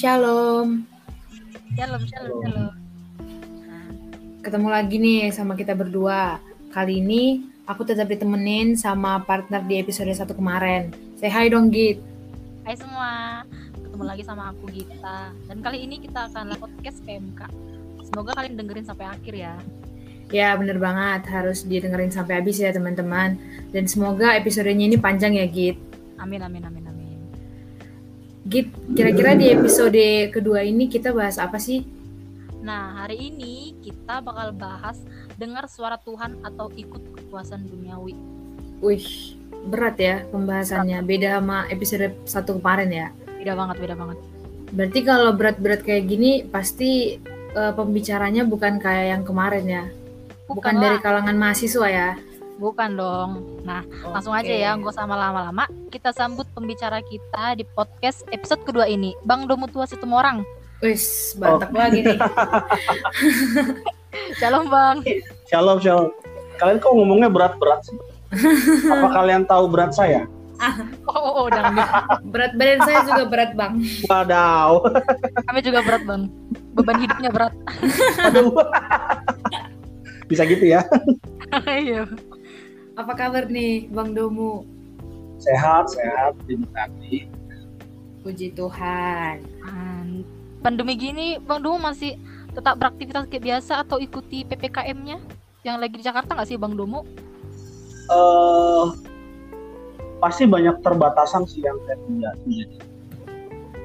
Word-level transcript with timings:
Shalom. 0.00 0.88
Shalom, 1.76 2.02
shalom, 2.08 2.40
shalom. 2.40 2.72
Ketemu 4.40 4.68
lagi 4.72 4.96
nih 4.96 5.28
sama 5.28 5.52
kita 5.52 5.76
berdua. 5.76 6.40
Kali 6.72 7.04
ini 7.04 7.44
aku 7.68 7.84
tetap 7.84 8.08
ditemenin 8.08 8.80
sama 8.80 9.20
partner 9.28 9.60
di 9.68 9.76
episode 9.76 10.08
1 10.08 10.24
kemarin. 10.32 10.88
Say 11.20 11.28
hi 11.28 11.52
dong, 11.52 11.68
Git. 11.68 12.00
Hai 12.64 12.80
semua, 12.80 13.44
ketemu 13.76 14.04
lagi 14.08 14.24
sama 14.24 14.56
aku 14.56 14.72
Gita. 14.72 15.36
Dan 15.44 15.60
kali 15.60 15.84
ini 15.84 16.00
kita 16.00 16.32
akan 16.32 16.48
lakukan 16.48 16.72
podcast 16.80 17.04
PMK. 17.04 17.40
Semoga 18.08 18.40
kalian 18.40 18.56
dengerin 18.56 18.88
sampai 18.88 19.04
akhir 19.04 19.36
ya. 19.36 19.60
Ya, 20.32 20.56
bener 20.56 20.80
banget. 20.80 21.28
Harus 21.28 21.68
didengerin 21.68 22.08
sampai 22.08 22.40
habis 22.40 22.56
ya, 22.56 22.72
teman-teman. 22.72 23.36
Dan 23.68 23.84
semoga 23.84 24.32
episodenya 24.32 24.88
ini 24.88 24.96
panjang 24.96 25.36
ya, 25.36 25.44
Git. 25.44 25.76
Amin, 26.16 26.40
amin, 26.40 26.64
amin, 26.64 26.88
amin. 26.88 26.89
Git, 28.50 28.66
kira-kira 28.98 29.38
di 29.38 29.46
episode 29.46 30.26
kedua 30.34 30.66
ini 30.66 30.90
kita 30.90 31.14
bahas 31.14 31.38
apa 31.38 31.54
sih? 31.62 31.86
Nah, 32.66 32.98
hari 32.98 33.30
ini 33.30 33.78
kita 33.78 34.18
bakal 34.26 34.50
bahas 34.50 34.98
dengar 35.38 35.70
suara 35.70 36.02
Tuhan 36.02 36.42
atau 36.42 36.66
ikut 36.74 36.98
kekuasaan 37.14 37.62
duniawi. 37.70 38.18
Wih, 38.82 39.38
berat 39.70 40.02
ya 40.02 40.26
pembahasannya. 40.34 40.98
Beda 41.06 41.38
sama 41.38 41.70
episode 41.70 42.10
satu 42.26 42.58
kemarin 42.58 42.90
ya. 42.90 43.06
Beda 43.38 43.54
banget, 43.54 43.76
beda 43.86 43.94
banget. 43.94 44.18
Berarti 44.74 45.00
kalau 45.06 45.30
berat-berat 45.30 45.86
kayak 45.86 46.10
gini, 46.10 46.42
pasti 46.42 47.22
eh, 47.54 47.72
pembicaranya 47.78 48.42
bukan 48.42 48.82
kayak 48.82 49.14
yang 49.14 49.22
kemarin 49.22 49.64
ya. 49.70 49.84
Bukan, 50.50 50.74
lah. 50.74 50.82
dari 50.82 50.98
kalangan 50.98 51.38
mahasiswa 51.38 51.86
ya. 51.86 52.18
Bukan 52.60 52.90
dong. 52.92 53.30
Nah, 53.64 53.80
langsung 54.04 54.36
aja 54.36 54.52
ya, 54.52 54.76
nggak 54.76 54.92
usah 54.92 55.08
lama-lama. 55.08 55.64
Kita 55.88 56.12
sambut 56.12 56.44
pembicara 56.52 57.00
kita 57.00 57.56
di 57.56 57.64
podcast 57.64 58.28
episode 58.28 58.60
kedua 58.68 58.84
ini, 58.84 59.16
Bang 59.24 59.48
Domutua 59.48 59.88
Situmorang. 59.88 60.44
Wis, 60.84 61.32
bantak 61.40 61.72
lagi 61.72 62.04
nih. 62.04 62.20
Shalom 64.38 64.68
Bang. 64.68 65.00
Shalom, 65.48 65.80
shalom. 65.80 66.12
Kalian 66.60 66.76
kok 66.84 66.92
ngomongnya 66.92 67.32
berat-berat 67.32 67.80
sih? 67.88 67.96
Apa 68.92 69.08
kalian 69.16 69.48
tahu 69.48 69.64
berat 69.72 69.96
saya? 69.96 70.28
Oh, 71.08 71.16
oh, 71.16 71.32
oh 71.40 71.46
dangdut. 71.48 71.88
Berat 72.28 72.52
badan 72.60 72.80
saya 72.84 73.00
juga 73.08 73.24
berat, 73.24 73.50
Bang. 73.56 73.80
Wadaw. 74.04 74.84
Kami 75.48 75.60
juga 75.64 75.80
berat 75.80 76.04
Bang. 76.04 76.28
Beban 76.76 77.00
hidupnya 77.00 77.32
berat. 77.32 77.56
Aduh. 78.28 78.52
Bisa 80.28 80.44
gitu 80.44 80.68
ya? 80.68 80.84
Iya. 81.64 82.04
Apa 83.00 83.16
kabar 83.16 83.48
nih, 83.48 83.88
Bang 83.88 84.12
Domu? 84.12 84.68
Sehat, 85.40 85.88
sehat, 85.88 86.36
diberkati. 86.44 87.32
Puji 88.20 88.52
Tuhan. 88.52 89.40
Hmm, 89.64 90.20
Pandemi 90.60 91.00
gini, 91.00 91.40
Bang 91.40 91.64
Domo 91.64 91.80
masih 91.80 92.20
tetap 92.52 92.76
beraktivitas 92.76 93.24
kayak 93.32 93.40
biasa 93.40 93.80
atau 93.80 93.96
ikuti 93.96 94.44
PPKM-nya? 94.44 95.16
Yang 95.64 95.76
lagi 95.80 95.94
di 95.96 96.04
Jakarta 96.04 96.36
nggak 96.36 96.48
sih 96.48 96.60
Bang 96.60 96.76
Domo? 96.76 97.08
eh 98.10 98.86
pasti 100.18 100.42
banyak 100.42 100.82
terbatasan 100.82 101.46
sih 101.46 101.62
yang 101.62 101.78
saya 101.86 101.94
punya. 102.04 102.30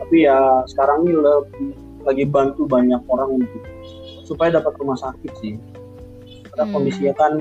Tapi 0.02 0.26
ya 0.26 0.66
sekarang 0.66 1.06
ini 1.06 1.14
lebih 1.14 1.70
lagi 2.04 2.26
bantu 2.26 2.66
banyak 2.66 3.00
orang 3.06 3.38
untuk 3.38 3.62
supaya 4.26 4.58
dapat 4.58 4.74
rumah 4.82 4.98
sakit 4.98 5.32
sih. 5.40 5.56
Karena 6.52 6.66
Hmm. 6.68 6.74
kondisinya 6.74 7.14
kan 7.14 7.34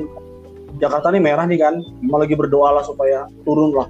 Jakarta 0.83 1.14
ini 1.14 1.22
merah 1.22 1.47
nih 1.47 1.58
kan, 1.61 1.75
emang 2.03 2.20
lagi 2.27 2.34
berdoa 2.34 2.75
lah 2.75 2.84
supaya 2.84 3.30
turun 3.47 3.72
lah 3.75 3.89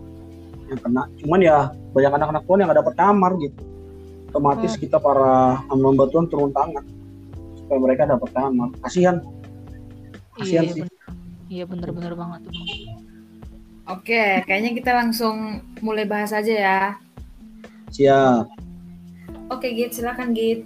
yang 0.68 0.80
kena. 0.80 1.02
Cuman 1.20 1.40
ya 1.40 1.72
banyak 1.96 2.12
anak-anak 2.12 2.42
Tuhan 2.44 2.58
yang 2.60 2.68
nggak 2.70 2.80
dapat 2.84 2.94
kamar 2.96 3.32
gitu. 3.40 3.60
Otomatis 4.34 4.72
Hmm. 4.74 4.80
kita 4.82 4.96
para 4.98 5.62
hamba 5.70 6.05
Tuhan 6.10 6.27
turun 6.27 6.50
tangan 6.50 6.84
supaya 7.56 7.78
mereka 7.80 8.02
dapat 8.11 8.28
kamar. 8.34 8.68
Kasihan. 8.83 9.17
Kasihan 10.34 10.64
Iya, 10.67 10.72
sih. 10.74 10.83
Iya 11.48 11.64
bener-bener 11.70 12.18
banget 12.18 12.50
tuh. 12.50 12.55
Oke, 13.84 14.40
kayaknya 14.48 14.72
kita 14.72 14.90
langsung 14.96 15.61
mulai 15.84 16.08
bahas 16.08 16.33
aja 16.33 16.55
ya. 16.56 16.80
Siap. 17.92 18.48
Oke, 19.52 19.77
Git, 19.77 19.92
silakan 19.92 20.33
Git. 20.33 20.64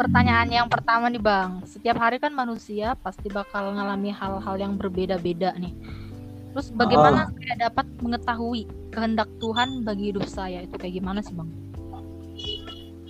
Pertanyaan 0.00 0.48
yang 0.48 0.64
pertama 0.72 1.12
nih 1.12 1.20
Bang, 1.20 1.60
setiap 1.68 2.00
hari 2.00 2.16
kan 2.16 2.32
manusia 2.32 2.96
pasti 3.04 3.28
bakal 3.28 3.76
ngalami 3.76 4.08
hal-hal 4.08 4.56
yang 4.56 4.80
berbeda-beda 4.80 5.52
nih. 5.60 5.76
Terus 6.56 6.72
bagaimana 6.72 7.28
saya 7.36 7.68
dapat 7.68 7.84
mengetahui 8.00 8.64
kehendak 8.96 9.28
Tuhan 9.44 9.84
bagi 9.84 10.08
hidup 10.08 10.24
saya 10.24 10.64
itu 10.64 10.72
kayak 10.80 11.04
gimana 11.04 11.20
sih 11.20 11.36
Bang? 11.36 11.52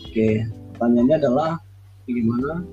Oke, 0.03 0.43
pertanyaannya 0.75 1.17
adalah 1.23 1.51
bagaimana 2.11 2.67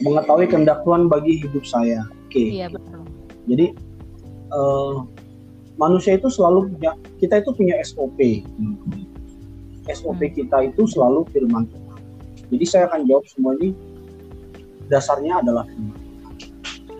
mengetahui 0.00 0.46
kehendak 0.48 0.80
Tuhan 0.80 1.12
bagi 1.12 1.32
hidup 1.44 1.64
saya. 1.68 2.08
Oke, 2.32 2.48
Iya 2.48 2.72
betul. 2.72 3.04
jadi 3.44 3.76
eh, 4.56 4.94
manusia 5.76 6.16
itu 6.16 6.32
selalu 6.32 6.72
punya, 6.72 6.96
kita 7.20 7.44
itu 7.44 7.52
punya 7.52 7.76
SOP. 7.84 8.40
SOP 9.92 10.16
Hmm. 10.16 10.32
kita 10.32 10.64
itu 10.64 10.88
selalu 10.88 11.28
firman 11.28 11.68
Tuhan. 11.68 11.81
Jadi 12.52 12.64
saya 12.68 12.84
akan 12.92 13.08
jawab 13.08 13.24
semua 13.32 13.56
ini 13.56 13.72
dasarnya 14.92 15.40
adalah 15.40 15.64
firman. 15.64 15.96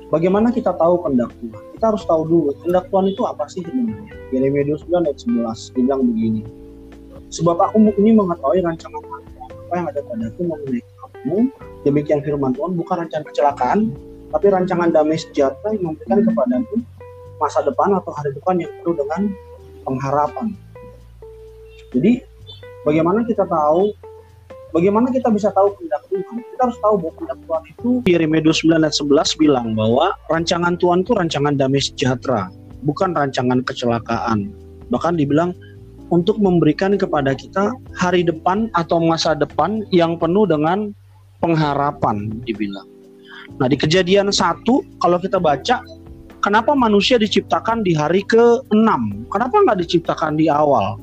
Bagaimana 0.09 0.49
kita 0.53 0.73
tahu 0.77 1.05
Tuhan? 1.05 1.29
Kita 1.77 1.85
harus 1.93 2.05
tahu 2.09 2.23
dulu 2.29 2.53
Tuhan 2.65 3.07
itu 3.09 3.23
apa 3.29 3.45
sih 3.49 3.61
sebenarnya. 3.65 4.13
Yeremia 4.33 4.65
29 4.77 5.09
ayat 5.09 5.19
11 5.21 5.77
dia 5.77 5.83
bilang 5.85 6.03
begini. 6.09 6.43
Sebab 7.33 7.57
aku 7.61 7.81
ini 7.97 8.13
mengetahui 8.13 8.61
rancangan 8.61 9.01
apa 9.73 9.75
yang 9.77 9.89
ada 9.89 10.01
padaku 10.05 10.41
mengenai 10.45 10.85
kamu. 10.85 11.37
Demikian 11.89 12.21
firman 12.21 12.53
Tuhan 12.53 12.77
bukan 12.77 12.97
rancangan 13.05 13.25
kecelakaan, 13.33 13.79
tapi 14.33 14.47
rancangan 14.53 14.89
damai 14.93 15.17
sejahtera 15.17 15.73
yang 15.73 15.93
memberikan 15.97 16.21
kepadaku 16.29 16.77
masa 17.41 17.65
depan 17.65 17.97
atau 17.97 18.13
hari 18.13 18.37
depan 18.37 18.61
yang 18.61 18.71
penuh 18.81 18.95
dengan 19.01 19.33
pengharapan. 19.89 20.47
Jadi 21.97 22.21
bagaimana 22.85 23.25
kita 23.25 23.49
tahu 23.49 23.97
bagaimana 24.73 25.13
kita 25.13 25.29
bisa 25.31 25.53
tahu 25.53 25.71
kehendak 25.79 26.03
Tuhan? 26.09 26.37
Kita 26.41 26.63
harus 26.67 26.79
tahu 26.81 26.95
bahwa 26.99 27.13
kehendak 27.21 27.39
Tuhan 27.45 27.63
itu 27.69 27.89
Yeremia 28.09 28.41
29 28.43 28.83
ayat 28.83 28.95
11 28.97 29.43
bilang 29.43 29.67
bahwa 29.77 30.07
rancangan 30.33 30.75
Tuhan 30.81 30.99
itu 31.05 31.13
rancangan 31.15 31.55
damai 31.55 31.81
sejahtera, 31.85 32.49
bukan 32.83 33.15
rancangan 33.15 33.61
kecelakaan. 33.63 34.51
Bahkan 34.91 35.21
dibilang 35.21 35.55
untuk 36.13 36.37
memberikan 36.37 36.97
kepada 37.01 37.33
kita 37.33 37.73
hari 37.97 38.21
depan 38.25 38.69
atau 38.77 39.01
masa 39.01 39.33
depan 39.33 39.85
yang 39.93 40.21
penuh 40.21 40.45
dengan 40.45 40.93
pengharapan 41.41 42.29
dibilang. 42.45 42.85
Nah 43.57 43.69
di 43.69 43.77
kejadian 43.77 44.33
satu 44.33 44.85
kalau 45.01 45.17
kita 45.17 45.41
baca 45.41 45.81
kenapa 46.45 46.77
manusia 46.77 47.17
diciptakan 47.17 47.81
di 47.81 47.97
hari 47.97 48.21
ke-6? 48.29 48.89
Kenapa 49.33 49.57
nggak 49.65 49.79
diciptakan 49.87 50.37
di 50.37 50.53
awal? 50.53 51.01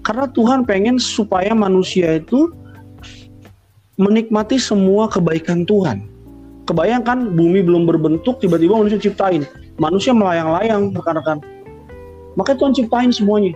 Karena 0.00 0.26
Tuhan 0.32 0.64
pengen 0.64 0.96
supaya 0.96 1.52
manusia 1.52 2.16
itu 2.20 2.48
menikmati 4.00 4.56
semua 4.56 5.12
kebaikan 5.12 5.68
Tuhan. 5.68 6.08
Kebayangkan 6.64 7.36
bumi 7.36 7.60
belum 7.60 7.84
berbentuk, 7.84 8.40
tiba-tiba 8.40 8.80
manusia 8.80 8.96
ciptain. 8.96 9.44
Manusia 9.76 10.16
melayang-layang, 10.16 10.94
rekan-rekan. 10.96 11.44
Makanya 12.38 12.58
Tuhan 12.62 12.74
ciptain 12.76 13.10
semuanya. 13.12 13.52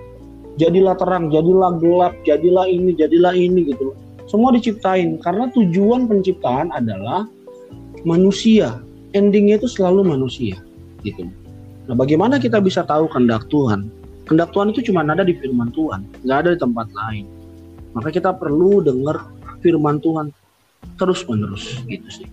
Jadilah 0.61 0.95
terang, 1.01 1.33
jadilah 1.33 1.79
gelap, 1.81 2.15
jadilah 2.29 2.69
ini, 2.69 2.93
jadilah 2.95 3.33
ini 3.35 3.73
gitu. 3.73 3.97
Semua 4.29 4.53
diciptain 4.53 5.21
karena 5.21 5.49
tujuan 5.53 6.07
penciptaan 6.07 6.71
adalah 6.75 7.27
manusia. 8.05 8.83
Endingnya 9.15 9.63
itu 9.63 9.71
selalu 9.71 10.03
manusia 10.03 10.59
gitu. 11.07 11.29
Nah, 11.87 11.95
bagaimana 11.95 12.43
kita 12.43 12.59
bisa 12.59 12.83
tahu 12.83 13.07
kehendak 13.13 13.47
Tuhan? 13.47 13.89
Kehendak 14.25 14.57
Tuhan 14.57 14.73
itu 14.73 14.81
cuma 14.89 15.05
ada 15.05 15.21
di 15.21 15.37
firman 15.37 15.69
Tuhan, 15.77 16.01
nggak 16.25 16.39
ada 16.45 16.51
di 16.57 16.59
tempat 16.61 16.89
lain. 16.93 17.25
Maka 17.93 18.09
kita 18.09 18.33
perlu 18.33 18.81
dengar 18.81 19.29
firman 19.61 20.01
Tuhan 20.01 20.33
terus 20.97 21.25
menerus 21.29 21.81
gitu 21.85 22.09
sih. 22.09 22.29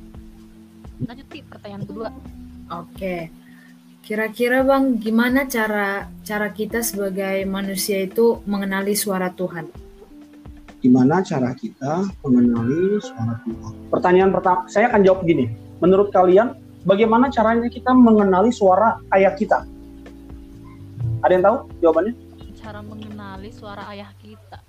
Lanjut 1.03 1.27
Ti, 1.27 1.39
pertanyaan 1.45 1.83
kedua. 1.83 2.09
Oke. 2.71 3.27
Kira-kira 4.01 4.65
Bang, 4.65 4.97
gimana 4.97 5.45
cara 5.45 6.09
cara 6.25 6.49
kita 6.49 6.81
sebagai 6.81 7.45
manusia 7.45 8.01
itu 8.01 8.41
mengenali 8.49 8.97
suara 8.97 9.29
Tuhan? 9.29 9.69
Gimana 10.81 11.21
cara 11.21 11.53
kita 11.53 12.09
mengenali 12.25 12.97
suara 12.97 13.37
Tuhan? 13.45 13.73
Pertanyaan 13.93 14.33
pertama, 14.33 14.65
saya 14.65 14.89
akan 14.89 15.05
jawab 15.05 15.21
gini. 15.29 15.53
Menurut 15.77 16.09
kalian, 16.09 16.57
bagaimana 16.81 17.29
caranya 17.29 17.69
kita 17.69 17.93
mengenali 17.93 18.49
suara 18.49 18.97
ayah 19.13 19.37
kita? 19.37 19.61
Ada 21.21 21.31
yang 21.37 21.43
tahu 21.45 21.57
jawabannya? 21.85 22.13
Cara 22.57 22.79
mengenali 22.81 23.49
suara 23.53 23.83
ayah 23.93 24.09
kita. 24.21 24.59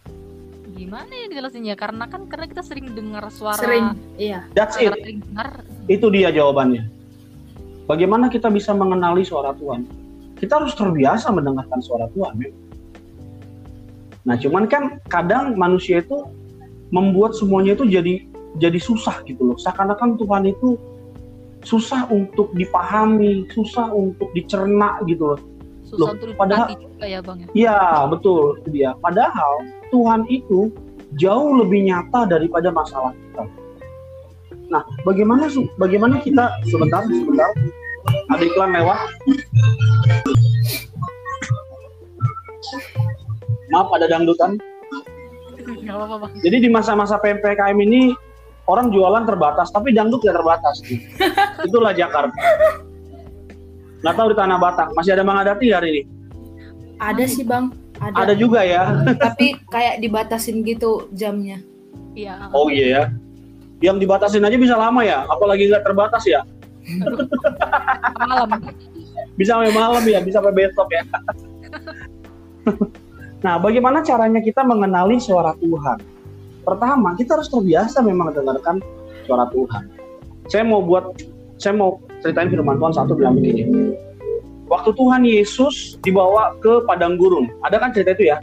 Gimana 0.72 1.12
ya 1.12 1.26
jelasinnya? 1.28 1.76
Karena 1.76 2.08
kan 2.08 2.28
karena 2.28 2.48
kita 2.48 2.62
sering 2.64 2.92
dengar 2.96 3.28
suara 3.28 3.60
Sering, 3.60 3.92
iya. 4.16 4.48
That's 4.56 4.76
it. 4.80 4.92
sering 4.92 5.20
dengar. 5.20 5.64
Itu 5.88 6.08
dia 6.08 6.32
jawabannya. 6.32 6.88
Bagaimana 7.84 8.32
kita 8.32 8.48
bisa 8.48 8.72
mengenali 8.72 9.24
suara 9.24 9.52
Tuhan? 9.56 9.84
Kita 10.40 10.58
harus 10.58 10.72
terbiasa 10.72 11.28
mendengarkan 11.28 11.80
suara 11.84 12.08
Tuhan. 12.12 12.34
men. 12.40 12.52
Nah, 14.22 14.38
cuman 14.38 14.70
kan 14.70 15.02
kadang 15.10 15.58
manusia 15.58 16.00
itu 16.00 16.24
membuat 16.94 17.34
semuanya 17.34 17.74
itu 17.74 17.84
jadi 17.88 18.22
jadi 18.60 18.78
susah 18.78 19.24
gitu 19.26 19.52
loh. 19.52 19.56
Seakan-akan 19.58 20.20
Tuhan 20.20 20.44
itu 20.46 20.78
susah 21.62 22.10
untuk 22.10 22.52
dipahami, 22.54 23.48
susah 23.50 23.90
untuk 23.90 24.30
dicerna 24.34 25.00
gitu 25.06 25.34
loh. 25.34 25.40
Susah 25.92 26.16
Loh, 26.16 26.32
padahal- 26.40 26.72
juga 26.72 27.04
ya 27.04 27.20
bang 27.20 27.36
ya. 27.36 27.46
Iya, 27.52 27.78
betul 28.08 28.56
itu 28.64 28.68
dia. 28.72 28.90
Padahal 29.04 29.60
Tuhan 29.92 30.24
itu 30.32 30.72
jauh 31.20 31.52
lebih 31.60 31.84
nyata 31.84 32.24
daripada 32.24 32.72
masalah 32.72 33.12
kita. 33.12 33.44
Nah, 34.72 34.80
bagaimana 35.04 35.52
su- 35.52 35.68
bagaimana 35.76 36.16
kita 36.24 36.48
sebentar 36.64 37.04
sebentar 37.04 37.52
ada 38.32 38.40
iklan 38.40 38.72
lewat. 38.72 38.98
Maaf 43.68 43.88
ada 43.92 44.08
dangdutan. 44.08 44.56
Apa-apa. 45.92 46.32
Jadi 46.40 46.56
di 46.64 46.68
masa-masa 46.72 47.20
PPKM 47.20 47.76
ini 47.84 48.16
orang 48.64 48.88
jualan 48.88 49.28
terbatas, 49.28 49.68
tapi 49.68 49.92
dangdut 49.92 50.24
tidak 50.24 50.40
terbatas. 50.40 50.76
Itulah 51.68 51.92
Jakarta. 51.92 52.32
Nggak 54.02 54.14
tahu 54.18 54.26
di 54.34 54.36
Tanah 54.36 54.58
Batak 54.58 54.88
masih 54.98 55.14
ada 55.14 55.22
Mangadati 55.22 55.66
hari 55.70 55.88
ini. 55.94 56.02
Ada 56.98 57.24
sih 57.26 57.46
bang, 57.46 57.70
ada. 58.02 58.14
Ada 58.26 58.34
juga 58.34 58.66
ya. 58.66 58.90
Tapi 59.30 59.58
kayak 59.70 60.02
dibatasin 60.02 60.66
gitu 60.66 61.06
jamnya. 61.14 61.62
Iya. 62.18 62.50
Oh 62.50 62.66
iya 62.66 62.86
ya. 62.86 63.02
Yang 63.82 64.06
dibatasin 64.06 64.46
aja 64.46 64.58
bisa 64.58 64.74
lama 64.78 65.02
ya, 65.02 65.26
apalagi 65.26 65.70
nggak 65.70 65.86
terbatas 65.86 66.22
ya. 66.26 66.42
Malam. 68.26 68.58
Bisa 69.38 69.56
sampai 69.56 69.72
malam 69.72 70.02
ya, 70.04 70.20
bisa 70.20 70.42
sampai 70.42 70.54
besok 70.54 70.88
ya. 70.92 71.02
nah, 73.44 73.56
bagaimana 73.56 74.04
caranya 74.04 74.44
kita 74.44 74.60
mengenali 74.60 75.16
suara 75.16 75.56
Tuhan? 75.56 75.98
Pertama, 76.62 77.16
kita 77.16 77.40
harus 77.40 77.48
terbiasa 77.48 78.04
memang 78.04 78.30
mendengarkan 78.30 78.78
suara 79.24 79.48
Tuhan. 79.50 79.88
Saya 80.52 80.68
mau 80.68 80.84
buat, 80.84 81.16
saya 81.56 81.74
mau 81.74 81.98
ceritain 82.22 82.48
firman 82.48 82.78
Tuhan 82.78 82.94
satu 82.94 83.18
bilang 83.18 83.36
begini. 83.36 83.92
Waktu 84.70 84.94
Tuhan 84.96 85.26
Yesus 85.26 86.00
dibawa 86.00 86.56
ke 86.64 86.86
padang 86.88 87.20
gurun, 87.20 87.50
ada 87.66 87.76
kan 87.76 87.92
cerita 87.92 88.16
itu 88.16 88.32
ya? 88.32 88.40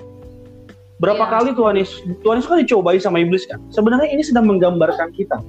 Berapa 0.99 1.25
Iya. 1.25 1.31
kali 1.31 1.49
Tuhan 1.55 1.75
Yesus, 1.79 1.97
Tuhan 2.21 2.35
Yesus 2.37 2.49
kan 2.51 2.59
dicobai 2.59 2.99
sama 2.99 3.23
iblis 3.23 3.47
kan? 3.47 3.57
Sebenarnya 3.71 4.11
ini 4.11 4.21
sedang 4.21 4.45
menggambarkan 4.45 5.15
kita. 5.15 5.39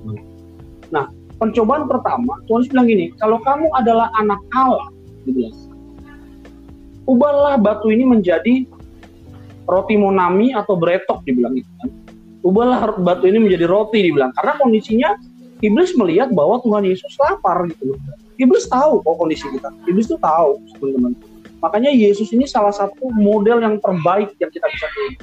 Nah, 0.94 1.10
pencobaan 1.42 1.90
pertama, 1.90 2.38
Tuhan 2.46 2.64
Yesus 2.64 2.72
bilang 2.72 2.88
gini, 2.88 3.10
kalau 3.18 3.42
kamu 3.42 3.66
adalah 3.74 4.08
anak 4.16 4.40
Allah, 4.54 4.88
gitu 5.26 5.50
ya, 5.50 5.52
ubahlah 7.10 7.58
batu 7.58 7.90
ini 7.90 8.06
menjadi 8.06 8.62
roti 9.66 9.94
monami 9.98 10.54
atau 10.54 10.78
bretok 10.78 11.26
dibilang 11.26 11.58
gitu 11.58 11.70
kan. 11.82 11.88
Ubahlah 12.46 12.96
batu 13.02 13.26
ini 13.28 13.42
menjadi 13.42 13.66
roti 13.68 14.00
dibilang 14.06 14.32
karena 14.38 14.56
kondisinya 14.56 15.10
iblis 15.60 15.92
melihat 15.96 16.32
bahwa 16.32 16.60
Tuhan 16.64 16.84
Yesus 16.84 17.12
lapar 17.20 17.68
gitu 17.68 17.94
loh. 17.94 17.98
Iblis 18.40 18.68
tahu 18.68 19.04
kok 19.04 19.16
kondisi 19.20 19.46
kita. 19.52 19.68
Iblis 19.84 20.08
tuh 20.08 20.20
tahu 20.20 20.56
teman-teman. 20.80 21.12
Makanya 21.60 21.92
Yesus 21.92 22.32
ini 22.32 22.48
salah 22.48 22.72
satu 22.72 23.12
model 23.12 23.60
yang 23.60 23.76
terbaik 23.84 24.32
yang 24.40 24.48
kita 24.48 24.66
bisa 24.72 24.86
pilih. 24.96 25.16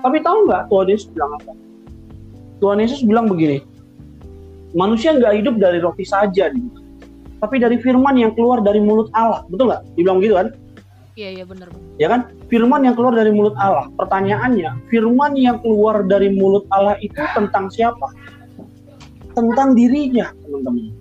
Tapi 0.00 0.16
tahu 0.24 0.48
nggak 0.48 0.62
Tuhan 0.72 0.86
Yesus 0.88 1.08
bilang 1.12 1.32
apa? 1.36 1.52
Tuhan 2.64 2.78
Yesus 2.80 3.00
bilang 3.04 3.26
begini, 3.28 3.58
manusia 4.72 5.12
nggak 5.12 5.34
hidup 5.42 5.54
dari 5.58 5.82
roti 5.82 6.06
saja, 6.06 6.46
gitu. 6.48 6.78
tapi 7.42 7.58
dari 7.58 7.74
firman 7.82 8.14
yang 8.14 8.32
keluar 8.38 8.62
dari 8.62 8.78
mulut 8.78 9.10
Allah. 9.18 9.42
Betul 9.50 9.74
nggak? 9.74 9.82
Dibilang 9.98 10.18
begitu 10.22 10.34
kan? 10.38 10.48
Iya 11.18 11.28
iya 11.42 11.44
benar 11.44 11.68
ya 12.00 12.08
kan? 12.08 12.20
Firman 12.48 12.82
yang 12.82 12.94
keluar 12.96 13.14
dari 13.14 13.30
mulut 13.30 13.56
Allah. 13.60 13.86
Pertanyaannya, 13.94 14.88
firman 14.88 15.36
yang 15.38 15.60
keluar 15.60 16.02
dari 16.04 16.32
mulut 16.32 16.64
Allah 16.72 16.96
itu 16.98 17.18
tentang 17.36 17.68
siapa? 17.68 18.10
Tentang 19.32 19.72
dirinya, 19.72 20.28
teman-teman. 20.44 20.92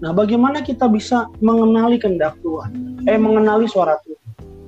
Nah, 0.00 0.12
bagaimana 0.16 0.64
kita 0.64 0.88
bisa 0.88 1.28
mengenali 1.44 2.00
kehendak 2.00 2.36
Tuhan? 2.40 3.00
Eh, 3.04 3.20
mengenali 3.20 3.68
suara 3.68 4.00
Tuhan. 4.04 4.20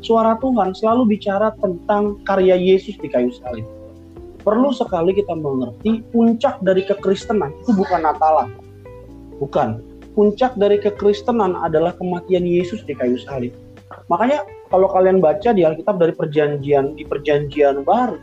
Suara 0.04 0.36
Tuhan 0.40 0.76
selalu 0.76 1.16
bicara 1.16 1.56
tentang 1.60 2.20
karya 2.28 2.56
Yesus 2.58 3.00
di 3.00 3.08
kayu 3.08 3.32
salib. 3.40 3.64
Perlu 4.42 4.74
sekali 4.74 5.14
kita 5.14 5.32
mengerti 5.38 6.02
puncak 6.10 6.58
dari 6.66 6.82
kekristenan 6.82 7.54
itu 7.62 7.70
bukan 7.72 8.02
Natalan. 8.02 8.50
Bukan. 9.38 9.80
Puncak 10.12 10.58
dari 10.58 10.82
kekristenan 10.82 11.56
adalah 11.56 11.94
kematian 11.96 12.44
Yesus 12.44 12.82
di 12.84 12.92
kayu 12.92 13.16
salib. 13.22 13.54
Makanya 14.10 14.44
kalau 14.68 14.90
kalian 14.90 15.22
baca 15.22 15.54
di 15.54 15.62
Alkitab 15.62 15.96
dari 15.96 16.12
perjanjian 16.12 16.98
di 16.98 17.06
perjanjian 17.06 17.86
baru 17.86 18.18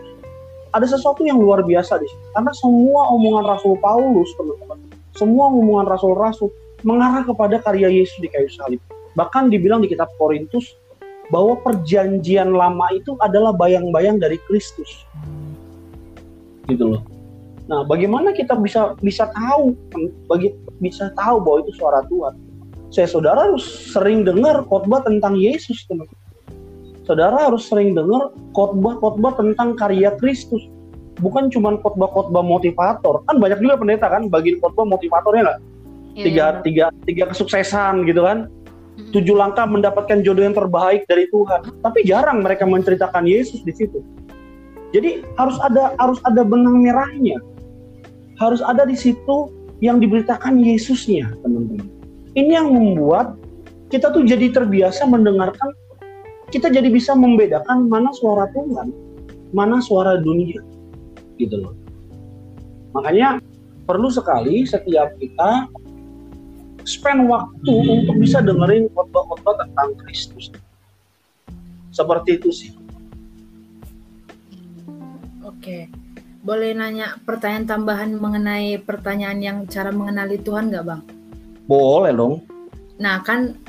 ada 0.74 0.86
sesuatu 0.86 1.26
yang 1.26 1.42
luar 1.42 1.66
biasa 1.66 1.98
di 1.98 2.06
sini. 2.06 2.24
Karena 2.38 2.52
semua 2.54 3.10
omongan 3.14 3.46
Rasul 3.46 3.74
Paulus, 3.82 4.30
teman-teman, 4.38 4.78
semua 5.18 5.50
omongan 5.50 5.88
Rasul-Rasul 5.90 6.50
mengarah 6.86 7.26
kepada 7.26 7.60
karya 7.60 7.92
Yesus 7.92 8.16
di 8.22 8.30
kayu 8.32 8.48
salib. 8.54 8.82
Bahkan 9.18 9.52
dibilang 9.52 9.84
di 9.84 9.90
kitab 9.92 10.08
Korintus 10.16 10.78
bahwa 11.34 11.58
perjanjian 11.62 12.54
lama 12.54 12.88
itu 12.94 13.18
adalah 13.22 13.54
bayang-bayang 13.54 14.22
dari 14.22 14.38
Kristus. 14.46 15.06
Gitu 16.70 16.86
loh. 16.86 17.02
Nah, 17.70 17.86
bagaimana 17.86 18.34
kita 18.34 18.58
bisa 18.58 18.98
bisa 18.98 19.30
tahu 19.30 19.78
bagi 20.26 20.58
bisa 20.82 21.14
tahu 21.14 21.38
bahwa 21.38 21.58
itu 21.62 21.74
suara 21.78 22.02
Tuhan? 22.10 22.34
Saya 22.90 23.06
saudara 23.06 23.46
sering 23.62 24.26
dengar 24.26 24.66
khotbah 24.66 25.06
tentang 25.06 25.38
Yesus, 25.38 25.86
teman. 25.86 26.10
Saudara 27.10 27.50
harus 27.50 27.66
sering 27.66 27.98
dengar 27.98 28.30
khotbah-khotbah 28.54 29.34
tentang 29.34 29.74
karya 29.74 30.14
Kristus. 30.22 30.62
Bukan 31.18 31.50
cuma 31.50 31.74
khotbah-khotbah 31.82 32.46
motivator. 32.46 33.26
Kan 33.26 33.42
banyak 33.42 33.66
juga 33.66 33.82
pendeta 33.82 34.14
kan 34.14 34.30
bagi 34.30 34.62
khotbah 34.62 34.86
motivatornya 34.86 35.42
nggak? 35.50 35.60
Iya, 36.14 36.22
tiga, 36.30 36.46
benar. 36.46 36.62
tiga, 36.62 36.86
tiga 37.10 37.24
kesuksesan 37.34 38.06
gitu 38.06 38.22
kan. 38.22 38.46
Tujuh 39.10 39.34
langkah 39.34 39.66
mendapatkan 39.66 40.22
jodoh 40.22 40.46
yang 40.46 40.54
terbaik 40.54 41.10
dari 41.10 41.26
Tuhan. 41.34 41.82
Tapi 41.82 42.06
jarang 42.06 42.46
mereka 42.46 42.70
menceritakan 42.70 43.26
Yesus 43.26 43.66
di 43.66 43.74
situ. 43.74 44.06
Jadi 44.94 45.26
harus 45.34 45.58
ada 45.66 45.98
harus 45.98 46.22
ada 46.30 46.46
benang 46.46 46.86
merahnya. 46.86 47.42
Harus 48.38 48.62
ada 48.62 48.86
di 48.86 48.94
situ 48.94 49.50
yang 49.82 49.98
diberitakan 49.98 50.62
Yesusnya, 50.62 51.34
teman-teman. 51.42 51.90
Ini 52.38 52.62
yang 52.62 52.70
membuat 52.70 53.34
kita 53.90 54.14
tuh 54.14 54.30
jadi 54.30 54.54
terbiasa 54.54 55.10
mendengarkan 55.10 55.74
kita 56.50 56.74
jadi 56.74 56.90
bisa 56.90 57.14
membedakan 57.14 57.90
mana 57.90 58.10
suara 58.14 58.50
Tuhan, 58.54 58.90
mana 59.54 59.82
suara 59.82 60.18
dunia. 60.18 60.62
Gitu 61.38 61.56
loh. 61.56 61.74
Makanya 62.98 63.40
perlu 63.86 64.10
sekali 64.10 64.66
setiap 64.66 65.14
kita 65.22 65.70
spend 66.86 67.30
waktu 67.30 67.74
untuk 67.86 68.18
bisa 68.18 68.42
dengerin 68.42 68.90
khotbah-khotbah 68.94 69.66
tentang 69.66 69.94
Kristus. 70.02 70.50
Seperti 71.94 72.42
itu 72.42 72.50
sih. 72.50 72.72
Oke. 75.46 75.90
Boleh 76.40 76.72
nanya 76.72 77.20
pertanyaan 77.28 77.68
tambahan 77.68 78.16
mengenai 78.16 78.80
pertanyaan 78.80 79.40
yang 79.44 79.58
cara 79.68 79.92
mengenali 79.92 80.40
Tuhan 80.40 80.72
nggak 80.72 80.86
bang? 80.88 81.02
Boleh 81.68 82.16
dong. 82.16 82.42
Nah 82.96 83.20
kan 83.22 83.60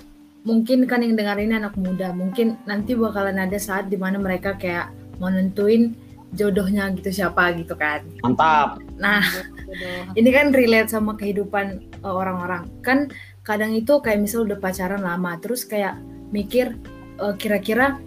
mungkin 0.42 0.88
kan 0.88 1.04
yang 1.04 1.16
dengar 1.16 1.37
ini 1.37 1.56
anak 1.56 1.76
muda, 1.76 2.12
mungkin 2.16 2.56
nanti 2.64 2.97
bakalan 2.97 3.37
ada 3.37 3.59
saat 3.61 3.92
di 3.92 4.00
mana 4.00 4.16
mereka 4.16 4.56
kayak 4.56 4.88
mau 5.20 5.28
nentuin 5.28 5.92
jodohnya 6.32 6.88
gitu 6.94 7.11
siapa 7.11 7.52
gitu 7.59 7.75
kan. 7.75 8.06
Mantap. 8.23 8.78
Nah 8.97 9.20
Jodoh. 9.66 10.14
ini 10.14 10.30
kan 10.30 10.54
relate 10.54 10.90
sama 10.90 11.18
kehidupan 11.18 11.82
uh, 12.06 12.14
orang-orang. 12.14 12.70
Kan 12.80 13.11
kadang 13.42 13.75
itu 13.75 13.99
kayak 13.99 14.23
misal 14.23 14.47
udah 14.47 14.59
pacaran 14.59 15.02
lama, 15.02 15.37
terus 15.42 15.66
kayak 15.66 15.99
mikir 16.30 16.78
uh, 17.18 17.35
kira-kira 17.35 17.99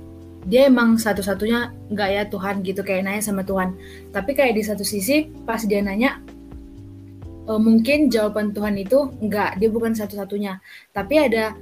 dia 0.43 0.67
emang 0.67 0.99
satu-satunya 0.99 1.71
nggak 1.91 2.09
ya 2.11 2.23
Tuhan 2.27 2.55
gitu 2.63 2.81
kayak 2.83 3.07
nanya 3.07 3.23
sama 3.23 3.43
Tuhan. 3.43 3.75
Tapi 4.15 4.31
kayak 4.35 4.55
di 4.55 4.63
satu 4.63 4.83
sisi 4.87 5.27
pas 5.43 5.59
dia 5.63 5.83
nanya 5.83 6.19
uh, 7.47 7.59
mungkin 7.59 8.07
jawaban 8.07 8.55
Tuhan 8.55 8.79
itu 8.79 9.11
nggak, 9.19 9.59
dia 9.59 9.69
bukan 9.71 9.95
satu-satunya. 9.95 10.63
Tapi 10.95 11.15
ada 11.19 11.55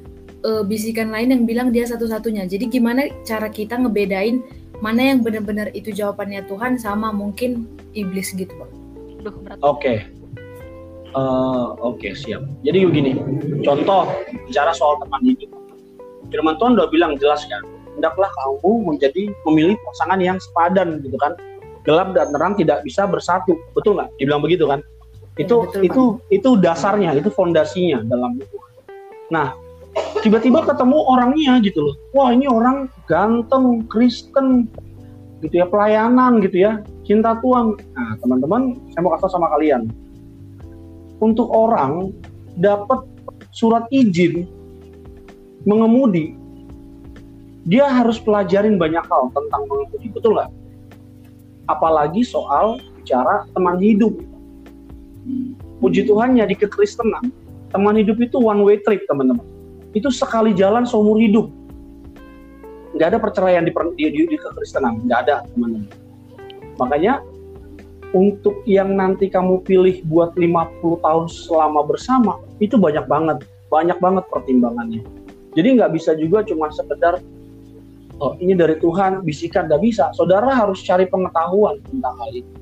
uh, 0.46 0.64
bisikan 0.66 1.14
lain 1.14 1.34
yang 1.34 1.44
bilang 1.46 1.68
dia 1.70 1.86
satu-satunya. 1.88 2.46
Jadi 2.50 2.70
gimana 2.70 3.10
cara 3.26 3.48
kita 3.50 3.78
ngebedain 3.78 4.42
mana 4.82 5.14
yang 5.14 5.22
benar-benar 5.22 5.70
itu 5.78 5.94
jawabannya 5.94 6.46
Tuhan 6.50 6.82
sama 6.82 7.14
mungkin 7.14 7.70
iblis 7.94 8.34
gitu, 8.34 8.50
berat. 9.22 9.62
Oke. 9.62 10.10
Eh, 11.12 11.68
Oke 11.84 12.16
siap. 12.16 12.42
Jadi 12.64 12.88
begini, 12.88 13.12
contoh 13.62 14.10
bicara 14.48 14.72
soal 14.72 14.96
teman 15.04 15.22
hidup. 15.28 15.52
Firman 16.32 16.56
Tuhan 16.56 16.80
udah 16.80 16.88
bilang 16.88 17.20
jelas 17.20 17.44
kan, 17.52 17.60
hendaklah 18.00 18.32
kamu 18.32 18.96
menjadi 18.96 19.28
memilih 19.44 19.76
pasangan 19.92 20.24
yang 20.24 20.40
sepadan 20.40 21.04
gitu 21.04 21.20
kan. 21.20 21.36
Gelap 21.84 22.16
dan 22.16 22.32
terang 22.32 22.54
tidak 22.56 22.86
bisa 22.88 23.04
bersatu, 23.10 23.58
betul 23.76 24.00
nggak? 24.00 24.10
Dibilang 24.22 24.40
begitu 24.40 24.70
kan? 24.70 24.80
Ya, 25.36 25.44
Itu 25.44 25.68
betul, 25.68 25.82
itu 25.84 26.04
itu 26.32 26.50
dasarnya, 26.62 27.12
itu 27.18 27.28
fondasinya 27.34 28.06
dalam 28.08 28.40
itu. 28.40 28.56
Nah, 29.28 29.52
tiba-tiba 30.22 30.64
ketemu 30.64 30.98
orangnya 31.08 31.58
gitu 31.66 31.92
loh. 31.92 31.96
Wah 32.14 32.30
ini 32.32 32.46
orang 32.48 32.88
ganteng, 33.10 33.84
Kristen, 33.90 34.70
gitu 35.42 35.62
ya, 35.62 35.66
pelayanan 35.68 36.40
gitu 36.46 36.62
ya, 36.62 36.82
cinta 37.04 37.36
Tuhan. 37.42 37.76
Nah, 37.98 38.14
teman-teman, 38.22 38.78
saya 38.94 39.02
mau 39.02 39.12
kasih 39.18 39.34
sama 39.34 39.50
kalian. 39.58 39.90
Untuk 41.22 41.50
orang 41.50 42.14
dapat 42.58 43.06
surat 43.54 43.86
izin 43.94 44.46
mengemudi, 45.66 46.38
dia 47.66 47.86
harus 47.86 48.18
pelajarin 48.18 48.82
banyak 48.82 49.06
hal 49.06 49.30
tentang 49.34 49.62
mengemudi, 49.70 50.08
betul 50.10 50.38
nggak? 50.38 50.50
Apalagi 51.70 52.26
soal 52.26 52.82
bicara 52.98 53.46
teman 53.54 53.78
hidup. 53.78 54.14
Puji 55.82 56.06
Tuhannya 56.10 56.46
di 56.50 56.58
kekristenan, 56.58 57.34
teman 57.74 57.98
hidup 57.98 58.18
itu 58.22 58.38
one 58.38 58.62
way 58.66 58.78
trip 58.82 59.06
teman-teman. 59.10 59.46
Itu 59.92 60.10
sekali 60.12 60.56
jalan 60.56 60.88
seumur 60.88 61.20
hidup. 61.20 61.48
Nggak 62.96 63.08
ada 63.16 63.20
perceraian 63.20 63.64
di, 63.64 63.72
di, 63.72 64.06
di, 64.12 64.22
di 64.28 64.38
kekristenan. 64.40 65.04
Nggak 65.08 65.20
ada 65.28 65.36
teman-teman. 65.52 65.88
Makanya 66.80 67.24
untuk 68.12 68.60
yang 68.68 68.96
nanti 68.96 69.32
kamu 69.32 69.64
pilih 69.64 70.04
buat 70.08 70.36
50 70.36 71.00
tahun 71.00 71.26
selama 71.32 71.88
bersama 71.88 72.40
itu 72.60 72.76
banyak 72.76 73.08
banget. 73.08 73.44
Banyak 73.72 73.98
banget 74.04 74.28
pertimbangannya. 74.28 75.04
Jadi 75.56 75.68
nggak 75.80 75.92
bisa 75.96 76.16
juga 76.16 76.44
cuma 76.44 76.72
sekedar 76.72 77.20
oh 78.20 78.36
ini 78.40 78.56
dari 78.56 78.76
Tuhan 78.80 79.24
bisikan. 79.24 79.72
Nggak 79.72 79.82
bisa. 79.84 80.12
Saudara 80.16 80.52
harus 80.52 80.84
cari 80.84 81.08
pengetahuan 81.08 81.80
tentang 81.88 82.16
hal 82.20 82.32
itu 82.36 82.62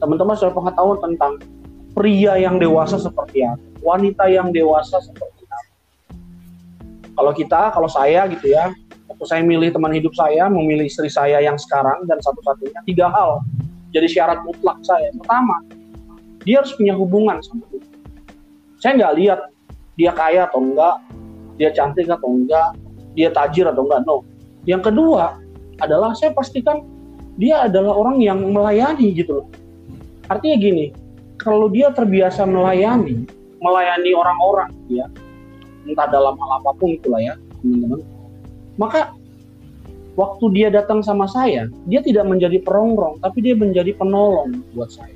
teman-teman 0.00 0.36
cari 0.36 0.52
pengetahuan 0.52 0.98
tentang 1.00 1.32
pria 1.96 2.36
yang 2.36 2.60
dewasa 2.60 3.00
seperti 3.00 3.44
apa 3.44 3.60
wanita 3.80 4.28
yang 4.28 4.52
dewasa 4.52 5.00
seperti 5.00 5.35
kalau 7.16 7.32
kita 7.32 7.72
kalau 7.72 7.88
saya 7.88 8.28
gitu 8.28 8.52
ya 8.52 8.70
waktu 9.08 9.24
saya 9.24 9.42
milih 9.42 9.72
teman 9.72 9.96
hidup 9.96 10.12
saya, 10.12 10.44
memilih 10.52 10.84
istri 10.84 11.08
saya 11.08 11.40
yang 11.40 11.56
sekarang 11.56 12.04
dan 12.04 12.20
satu-satunya 12.20 12.80
tiga 12.84 13.08
hal 13.08 13.40
jadi 13.96 14.06
syarat 14.12 14.44
mutlak 14.44 14.76
saya. 14.84 15.08
Pertama, 15.16 15.56
dia 16.44 16.60
harus 16.60 16.76
punya 16.76 16.92
hubungan 16.92 17.40
sama 17.40 17.64
Tuhan. 17.72 17.88
Saya 18.76 18.92
nggak 19.00 19.14
lihat 19.16 19.40
dia 19.96 20.12
kaya 20.12 20.44
atau 20.44 20.60
enggak, 20.60 21.00
dia 21.56 21.72
cantik 21.72 22.04
atau 22.12 22.28
enggak, 22.28 22.76
dia 23.16 23.32
tajir 23.32 23.64
atau 23.64 23.88
enggak. 23.88 24.04
No. 24.04 24.20
Yang 24.68 24.92
kedua 24.92 25.40
adalah 25.80 26.12
saya 26.12 26.36
pastikan 26.36 26.84
dia 27.40 27.64
adalah 27.64 27.96
orang 27.96 28.20
yang 28.20 28.44
melayani 28.52 29.16
gitu 29.16 29.40
loh. 29.40 29.48
Artinya 30.28 30.56
gini, 30.60 30.86
kalau 31.40 31.72
dia 31.72 31.88
terbiasa 31.88 32.44
melayani, 32.44 33.24
melayani 33.64 34.10
orang-orang 34.12 34.70
ya, 34.92 35.06
entah 35.86 36.10
dalam 36.10 36.34
hal 36.36 36.50
apa 36.60 36.70
pun 36.76 36.94
itulah 36.94 37.22
ya, 37.22 37.34
teman-teman 37.62 38.02
maka 38.76 39.16
waktu 40.16 40.44
dia 40.52 40.68
datang 40.68 41.00
sama 41.00 41.24
saya, 41.28 41.68
dia 41.88 42.00
tidak 42.04 42.28
menjadi 42.28 42.60
perongrong, 42.60 43.20
tapi 43.20 43.40
dia 43.44 43.56
menjadi 43.56 43.92
penolong 43.96 44.64
buat 44.76 44.92
saya. 44.92 45.12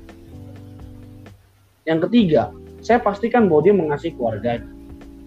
Yang 1.85 2.09
ketiga, 2.09 2.53
saya 2.81 3.01
pastikan 3.01 3.49
bahwa 3.49 3.61
dia 3.65 3.73
mengasihi 3.73 4.13
keluarganya. 4.17 4.65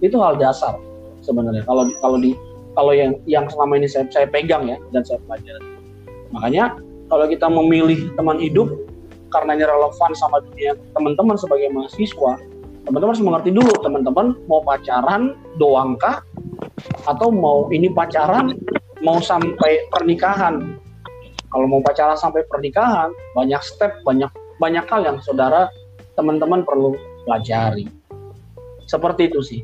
Itu 0.03 0.19
hal 0.23 0.39
dasar 0.39 0.79
sebenarnya. 1.23 1.67
Kalau 1.67 1.91
kalau 1.99 2.19
di 2.19 2.35
kalau 2.75 2.93
yang 2.95 3.19
yang 3.27 3.47
selama 3.51 3.79
ini 3.79 3.87
saya, 3.91 4.07
saya 4.11 4.27
pegang 4.27 4.67
ya 4.67 4.79
dan 4.91 5.03
saya 5.07 5.19
pelajari. 5.27 5.67
Makanya 6.35 6.79
kalau 7.11 7.27
kita 7.31 7.47
memilih 7.47 8.11
teman 8.19 8.39
hidup 8.39 8.71
karena 9.31 9.59
ini 9.59 9.67
relevan 9.67 10.13
sama 10.15 10.43
dunia 10.51 10.79
teman-teman 10.95 11.35
sebagai 11.39 11.71
mahasiswa, 11.75 12.39
teman-teman 12.85 13.11
harus 13.17 13.25
mengerti 13.25 13.51
dulu 13.51 13.73
teman-teman 13.81 14.27
mau 14.45 14.61
pacaran 14.61 15.33
doangkah 15.57 16.21
atau 17.09 17.33
mau 17.33 17.69
ini 17.73 17.89
pacaran 17.89 18.53
mau 19.01 19.21
sampai 19.21 19.89
pernikahan? 19.89 20.77
Kalau 21.49 21.67
mau 21.71 21.81
pacaran 21.81 22.19
sampai 22.19 22.45
pernikahan 22.49 23.09
banyak 23.33 23.63
step 23.65 24.05
banyak 24.05 24.29
banyak 24.61 24.85
hal 24.89 25.01
yang 25.05 25.19
saudara 25.25 25.69
teman-teman 26.15 26.63
perlu 26.63 26.95
pelajari. 27.25 27.89
Seperti 28.85 29.33
itu 29.33 29.41
sih. 29.41 29.61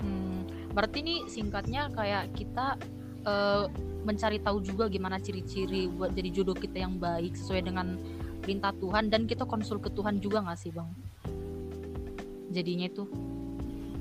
Hmm, 0.00 0.48
berarti 0.72 1.04
ini 1.04 1.16
singkatnya 1.28 1.92
kayak 1.92 2.32
kita 2.32 2.80
uh, 3.28 3.68
mencari 4.06 4.38
tahu 4.40 4.62
juga 4.62 4.86
gimana 4.88 5.18
ciri-ciri 5.20 5.90
buat 5.90 6.14
jadi 6.14 6.30
jodoh 6.32 6.56
kita 6.56 6.80
yang 6.80 6.96
baik 6.96 7.34
sesuai 7.34 7.66
dengan 7.66 7.98
perintah 8.40 8.70
Tuhan 8.78 9.10
dan 9.10 9.26
kita 9.26 9.42
konsul 9.42 9.82
ke 9.82 9.90
Tuhan 9.90 10.22
juga 10.22 10.46
nggak 10.46 10.58
sih 10.58 10.70
bang 10.70 10.86
jadinya 12.50 12.86
itu 12.88 13.04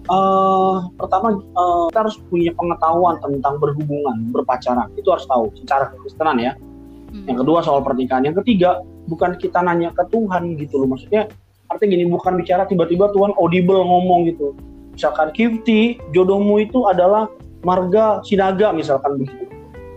uh, 0.09 0.85
pertama 0.97 1.41
uh, 1.57 1.89
kita 1.89 1.99
harus 2.05 2.17
punya 2.29 2.51
pengetahuan 2.53 3.17
tentang 3.21 3.57
berhubungan, 3.57 4.29
berpacaran. 4.29 4.89
Itu 4.97 5.13
harus 5.13 5.25
tahu 5.25 5.49
secara 5.57 5.89
kekristenan 5.93 6.37
ya. 6.41 6.53
Hmm. 7.13 7.25
Yang 7.29 7.37
kedua 7.45 7.59
soal 7.65 7.81
pernikahan. 7.81 8.25
Yang 8.25 8.45
ketiga 8.45 8.81
bukan 9.09 9.37
kita 9.37 9.61
nanya 9.61 9.93
ke 9.93 10.03
Tuhan 10.09 10.57
gitu 10.59 10.81
loh. 10.81 10.87
Maksudnya 10.93 11.29
artinya 11.69 11.97
gini 11.97 12.05
bukan 12.09 12.37
bicara 12.37 12.69
tiba-tiba 12.69 13.09
Tuhan 13.13 13.33
audible 13.37 13.81
ngomong 13.81 14.29
gitu. 14.29 14.53
Misalkan 14.95 15.35
Kifti, 15.35 15.99
jodohmu 16.15 16.63
itu 16.63 16.87
adalah 16.87 17.27
marga 17.67 18.23
sinaga 18.23 18.71
misalkan 18.71 19.19
begitu. 19.19 19.43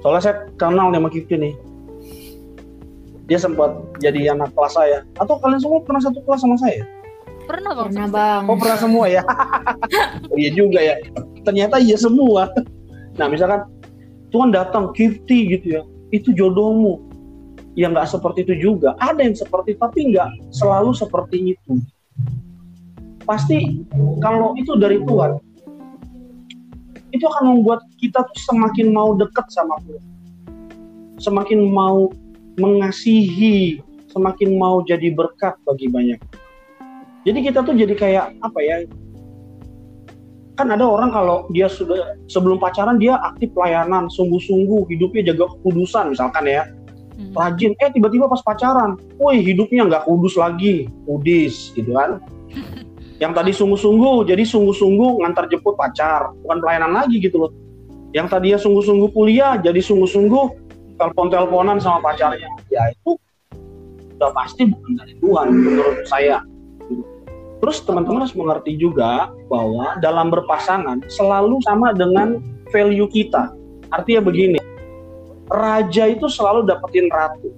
Soalnya 0.02 0.22
saya 0.22 0.36
kenal 0.58 0.90
sama 0.90 1.08
Kifti 1.10 1.36
nih. 1.38 1.54
Dia 3.28 3.36
sempat 3.36 3.76
jadi 4.00 4.32
anak 4.32 4.56
kelas 4.56 4.72
saya. 4.72 5.04
Atau 5.20 5.36
kalian 5.36 5.60
semua 5.60 5.84
pernah 5.84 6.00
satu 6.00 6.24
kelas 6.24 6.40
sama 6.40 6.56
saya? 6.56 6.80
Pernah 7.48 7.72
bang. 7.72 7.88
Pernah 7.88 8.08
bang. 8.12 8.42
Oh 8.44 8.56
pernah 8.60 8.76
semua 8.78 9.04
ya. 9.08 9.22
oh, 10.28 10.36
iya 10.40 10.50
juga 10.52 10.84
ya. 10.84 11.00
Ternyata 11.48 11.80
iya 11.80 11.96
semua. 11.96 12.52
Nah 13.16 13.26
misalkan 13.32 13.64
Tuhan 14.28 14.52
datang 14.52 14.92
gifty 14.92 15.56
gitu 15.56 15.80
ya. 15.80 15.82
Itu 16.12 16.36
jodohmu. 16.36 17.08
Ya 17.72 17.88
nggak 17.88 18.12
seperti 18.12 18.44
itu 18.44 18.54
juga. 18.60 18.92
Ada 19.00 19.24
yang 19.24 19.32
seperti 19.32 19.80
tapi 19.80 20.12
nggak 20.12 20.52
selalu 20.52 20.92
seperti 20.92 21.56
itu. 21.56 21.80
Pasti 23.24 23.80
kalau 24.20 24.52
itu 24.60 24.76
dari 24.76 25.00
Tuhan, 25.04 25.40
itu 27.12 27.24
akan 27.24 27.44
membuat 27.56 27.84
kita 28.00 28.24
tuh 28.24 28.40
semakin 28.52 28.92
mau 28.92 29.16
dekat 29.16 29.48
sama 29.48 29.76
Tuhan. 29.88 30.04
Semakin 31.20 31.60
mau 31.64 32.08
mengasihi, 32.56 33.80
semakin 34.12 34.56
mau 34.56 34.80
jadi 34.84 35.12
berkat 35.12 35.60
bagi 35.64 35.92
banyak 35.92 36.20
jadi 37.28 37.38
kita 37.52 37.60
tuh 37.60 37.76
jadi 37.76 37.92
kayak 37.92 38.26
apa 38.40 38.58
ya 38.64 38.76
kan 40.56 40.74
ada 40.74 40.82
orang 40.82 41.14
kalau 41.14 41.46
dia 41.54 41.70
sudah 41.70 42.18
sebelum 42.26 42.58
pacaran 42.58 42.98
dia 42.98 43.14
aktif 43.20 43.54
pelayanan 43.54 44.10
sungguh-sungguh 44.10 44.90
hidupnya 44.90 45.30
jaga 45.30 45.46
kekudusan 45.54 46.16
misalkan 46.16 46.48
ya. 46.48 46.66
Hmm. 47.18 47.34
rajin 47.34 47.74
eh 47.82 47.90
tiba-tiba 47.90 48.30
pas 48.30 48.38
pacaran 48.46 48.94
woi 49.18 49.42
hidupnya 49.42 49.90
nggak 49.90 50.06
kudus 50.06 50.38
lagi 50.38 50.86
kudis 51.06 51.74
gitu 51.74 51.94
kan. 51.94 52.18
Yang 53.22 53.32
tadi 53.34 53.50
sungguh-sungguh 53.54 54.16
jadi 54.30 54.42
sungguh-sungguh 54.46 55.26
ngantar 55.26 55.50
jemput 55.50 55.74
pacar 55.74 56.30
bukan 56.46 56.58
pelayanan 56.62 56.94
lagi 56.94 57.18
gitu 57.18 57.42
loh. 57.46 57.52
Yang 58.14 58.26
tadinya 58.30 58.58
sungguh-sungguh 58.58 59.10
kuliah 59.10 59.58
jadi 59.58 59.78
sungguh-sungguh 59.82 60.44
telepon-teleponan 60.98 61.82
sama 61.82 61.98
pacarnya. 62.02 62.46
Ya 62.70 62.86
itu 62.94 63.18
udah 64.18 64.30
pasti 64.34 64.66
bukan 64.66 64.90
dari 64.98 65.14
Tuhan 65.18 65.46
menurut 65.54 65.98
saya 66.06 66.42
Terus 67.58 67.82
teman-teman 67.82 68.22
harus 68.22 68.36
mengerti 68.38 68.78
juga 68.78 69.34
bahwa 69.50 69.98
dalam 69.98 70.30
berpasangan 70.30 71.02
selalu 71.10 71.58
sama 71.66 71.90
dengan 71.90 72.38
value 72.70 73.10
kita. 73.10 73.50
Artinya 73.90 74.22
begini, 74.30 74.60
raja 75.50 76.06
itu 76.06 76.30
selalu 76.30 76.68
dapetin 76.68 77.10
ratu. 77.10 77.50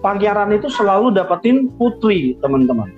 Pangeran 0.00 0.54
itu 0.54 0.70
selalu 0.70 1.10
dapetin 1.12 1.66
putri, 1.74 2.38
teman-teman. 2.38 2.92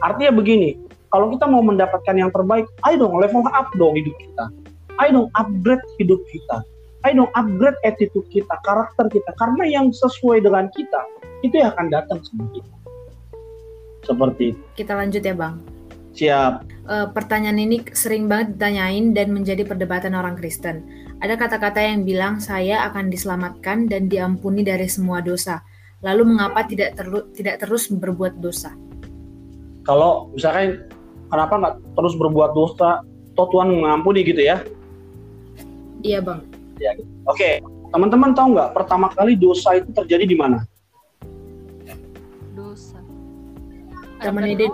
Artinya 0.00 0.32
begini, 0.40 0.78
kalau 1.12 1.32
kita 1.32 1.44
mau 1.44 1.60
mendapatkan 1.60 2.16
yang 2.16 2.32
terbaik, 2.32 2.64
ayo 2.88 2.96
dong 3.04 3.16
level 3.20 3.44
up 3.52 3.68
dong 3.76 3.96
hidup 3.96 4.14
kita. 4.16 4.44
Ayo 5.02 5.10
dong 5.12 5.28
upgrade 5.36 5.84
hidup 6.00 6.20
kita. 6.32 6.56
Ayo 7.04 7.24
dong 7.24 7.30
upgrade 7.36 7.78
attitude 7.84 8.28
kita, 8.32 8.54
karakter 8.64 9.06
kita. 9.12 9.30
Karena 9.36 9.64
yang 9.68 9.86
sesuai 9.92 10.44
dengan 10.44 10.72
kita, 10.72 11.00
itu 11.44 11.54
yang 11.58 11.74
akan 11.76 11.86
datang 11.92 12.18
sama 12.24 12.48
kita. 12.54 12.72
Seperti 14.08 14.56
itu. 14.56 14.60
Kita 14.72 14.96
lanjut 14.96 15.20
ya 15.20 15.36
Bang. 15.36 15.60
Siap. 16.16 16.52
Uh, 16.88 17.06
pertanyaan 17.12 17.60
ini 17.60 17.84
sering 17.92 18.26
banget 18.26 18.56
ditanyain 18.56 19.12
dan 19.12 19.30
menjadi 19.30 19.62
perdebatan 19.68 20.16
orang 20.16 20.34
Kristen. 20.34 20.82
Ada 21.20 21.36
kata-kata 21.36 21.78
yang 21.78 22.08
bilang 22.08 22.40
saya 22.40 22.88
akan 22.88 23.12
diselamatkan 23.12 23.86
dan 23.86 24.08
diampuni 24.08 24.64
dari 24.64 24.88
semua 24.88 25.20
dosa. 25.20 25.60
Lalu 26.00 26.34
mengapa 26.34 26.64
tidak 26.64 26.96
terlu 26.96 27.28
tidak 27.36 27.60
terus 27.62 27.90
berbuat 27.92 28.40
dosa? 28.40 28.72
Kalau 29.84 30.32
misalkan 30.32 30.88
kenapa 31.28 31.54
nggak 31.58 31.74
terus 31.94 32.14
berbuat 32.16 32.50
dosa? 32.56 33.02
Toh 33.36 33.46
Tuhan 33.52 33.70
mengampuni 33.70 34.26
gitu 34.26 34.42
ya? 34.42 34.62
Iya 36.02 36.22
bang. 36.22 36.40
Ya. 36.78 36.94
Oke, 37.26 37.58
teman-teman 37.90 38.34
tahu 38.34 38.54
nggak 38.54 38.74
pertama 38.74 39.10
kali 39.10 39.34
dosa 39.34 39.78
itu 39.78 39.90
terjadi 39.90 40.24
di 40.26 40.34
mana? 40.38 40.62
Taman 44.22 44.44
Eden. 44.46 44.70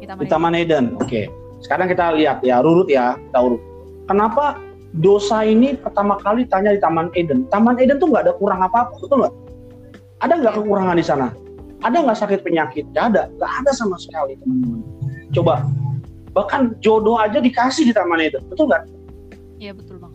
Di 0.00 0.26
Taman 0.28 0.54
Eden. 0.54 0.84
Oke. 1.00 1.28
Sekarang 1.64 1.88
kita 1.88 2.12
lihat 2.12 2.44
ya, 2.44 2.60
urut 2.60 2.88
ya, 2.92 3.16
kita 3.16 3.38
urut. 3.40 3.62
Kenapa 4.04 4.60
dosa 5.00 5.42
ini 5.42 5.74
pertama 5.74 6.20
kali 6.20 6.44
tanya 6.46 6.76
di 6.76 6.80
Taman 6.80 7.08
Eden. 7.16 7.48
Taman 7.48 7.80
Eden 7.80 7.96
tuh 7.96 8.12
nggak 8.12 8.28
ada 8.28 8.34
kurang 8.36 8.60
apa-apa, 8.60 8.94
betul 9.00 9.24
nggak? 9.24 9.34
Ada 10.22 10.34
nggak 10.44 10.54
kekurangan 10.60 10.96
di 11.00 11.04
sana? 11.04 11.28
Ada 11.82 11.96
nggak 12.04 12.18
sakit 12.20 12.40
penyakit? 12.44 12.84
Gak 12.96 13.12
ada, 13.12 13.28
nggak 13.36 13.52
ada 13.64 13.70
sama 13.76 13.96
sekali 14.00 14.36
teman-teman. 14.40 14.80
Coba, 15.34 15.66
bahkan 16.32 16.72
jodoh 16.80 17.18
aja 17.18 17.40
dikasih 17.40 17.88
di 17.88 17.92
Taman 17.92 18.20
Eden, 18.20 18.44
betul 18.48 18.68
nggak? 18.68 18.84
Iya 19.58 19.72
betul 19.72 19.96
bang. 20.00 20.12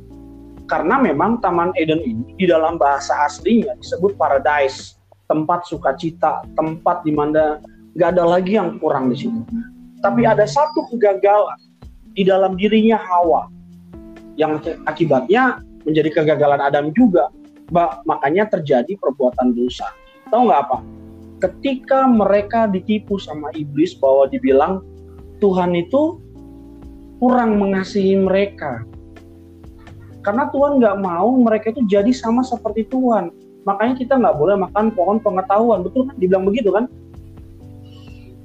Karena 0.69 1.01
memang 1.01 1.41
Taman 1.41 1.73
Eden 1.73 1.99
ini 2.05 2.37
di 2.37 2.45
dalam 2.45 2.77
bahasa 2.77 3.25
aslinya 3.25 3.73
disebut 3.81 4.13
paradise, 4.21 4.97
tempat 5.25 5.65
sukacita, 5.65 6.45
tempat 6.53 7.01
di 7.01 7.13
mana 7.13 7.57
nggak 7.99 8.15
ada 8.15 8.23
lagi 8.23 8.55
yang 8.55 8.79
kurang 8.79 9.11
di 9.11 9.27
situ. 9.27 9.43
Tapi 9.99 10.23
ada 10.23 10.47
satu 10.47 10.87
kegagalan 10.87 11.59
di 12.15 12.23
dalam 12.23 12.55
dirinya 12.55 12.95
Hawa 12.95 13.51
yang 14.39 14.63
akibatnya 14.87 15.59
menjadi 15.83 16.23
kegagalan 16.23 16.63
Adam 16.63 16.95
juga. 16.95 17.27
Bah, 17.75 17.99
makanya 18.07 18.47
terjadi 18.47 18.95
perbuatan 18.95 19.51
dosa. 19.51 19.91
Tahu 20.31 20.47
nggak 20.47 20.61
apa? 20.63 20.77
Ketika 21.43 22.07
mereka 22.07 22.71
ditipu 22.71 23.19
sama 23.19 23.51
iblis 23.51 23.91
bahwa 23.99 24.31
dibilang 24.31 24.79
Tuhan 25.43 25.75
itu 25.75 26.23
kurang 27.19 27.59
mengasihi 27.59 28.15
mereka. 28.15 28.87
Karena 30.23 30.47
Tuhan 30.55 30.79
nggak 30.79 30.97
mau 31.03 31.35
mereka 31.35 31.75
itu 31.75 31.83
jadi 31.91 32.15
sama 32.15 32.47
seperti 32.47 32.87
Tuhan. 32.87 33.35
Makanya 33.67 33.99
kita 33.99 34.15
nggak 34.15 34.39
boleh 34.39 34.55
makan 34.55 34.95
pohon 34.95 35.19
pengetahuan. 35.19 35.83
Betul 35.83 36.07
kan? 36.07 36.15
Dibilang 36.15 36.47
begitu 36.47 36.71
kan? 36.71 36.87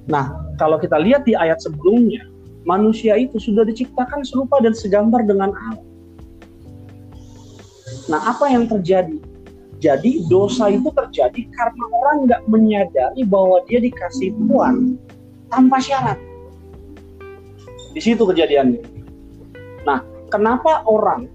Nah, 0.04 0.36
kalau 0.60 0.76
kita 0.76 1.00
lihat 1.00 1.24
di 1.24 1.32
ayat 1.32 1.64
sebelumnya, 1.64 2.28
manusia 2.68 3.16
itu 3.16 3.40
sudah 3.40 3.64
diciptakan 3.64 4.24
serupa 4.24 4.60
dan 4.60 4.76
segambar 4.76 5.24
dengan 5.24 5.52
Allah. 5.52 5.86
Nah, 8.08 8.20
apa 8.28 8.52
yang 8.52 8.68
terjadi? 8.68 9.16
Jadi 9.80 10.24
dosa 10.32 10.72
itu 10.72 10.88
terjadi 10.92 11.44
karena 11.52 11.84
orang 11.92 12.16
nggak 12.24 12.42
menyadari 12.48 13.20
bahwa 13.28 13.60
dia 13.68 13.84
dikasih 13.84 14.32
Tuhan 14.32 14.96
tanpa 15.52 15.76
syarat. 15.76 16.16
Di 17.92 18.00
situ 18.00 18.24
kejadiannya. 18.24 18.80
Nah, 19.84 20.00
kenapa 20.32 20.84
orang 20.88 21.28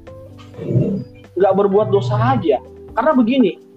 nggak 1.38 1.54
berbuat 1.54 1.94
dosa 1.94 2.18
aja? 2.18 2.58
Karena 2.98 3.14
begini, 3.14 3.69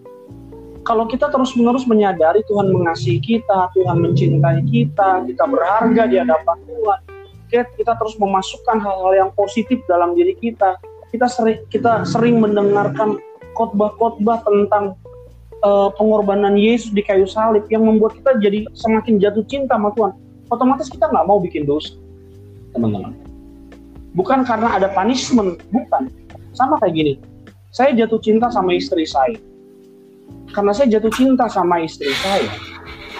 kalau 0.82 1.06
kita 1.06 1.30
terus-menerus 1.30 1.86
menyadari 1.86 2.42
Tuhan 2.50 2.74
mengasihi 2.74 3.22
kita, 3.22 3.70
Tuhan 3.74 4.02
mencintai 4.02 4.66
kita, 4.66 5.22
kita 5.30 5.44
berharga 5.46 6.02
di 6.10 6.16
hadapan 6.18 6.58
Tuhan, 6.66 7.00
kita 7.78 7.92
terus 7.94 8.18
memasukkan 8.18 8.82
hal-hal 8.82 9.12
yang 9.14 9.30
positif 9.38 9.78
dalam 9.86 10.18
diri 10.18 10.34
kita, 10.34 10.74
kita 11.14 11.30
sering 11.30 11.62
kita 11.70 12.02
sering 12.02 12.42
mendengarkan 12.42 13.20
khotbah-khotbah 13.54 14.42
tentang 14.42 14.98
uh, 15.62 15.92
pengorbanan 15.94 16.58
Yesus 16.58 16.90
di 16.90 17.06
kayu 17.06 17.30
salib 17.30 17.62
yang 17.70 17.86
membuat 17.86 18.18
kita 18.18 18.42
jadi 18.42 18.66
semakin 18.74 19.22
jatuh 19.22 19.44
cinta 19.46 19.78
sama 19.78 19.94
Tuhan. 19.94 20.12
Otomatis 20.50 20.90
kita 20.90 21.06
nggak 21.06 21.26
mau 21.30 21.38
bikin 21.38 21.62
dosa, 21.62 21.94
teman-teman. 22.74 23.14
Bukan 24.12 24.44
karena 24.44 24.76
ada 24.76 24.90
punishment, 24.92 25.62
bukan. 25.72 26.10
Sama 26.52 26.76
kayak 26.82 26.92
gini. 26.92 27.14
Saya 27.72 27.96
jatuh 27.96 28.20
cinta 28.20 28.52
sama 28.52 28.76
istri 28.76 29.08
saya. 29.08 29.32
Karena 30.52 30.72
saya 30.76 30.98
jatuh 30.98 31.12
cinta 31.16 31.48
sama 31.48 31.80
istri 31.80 32.12
saya, 32.20 32.50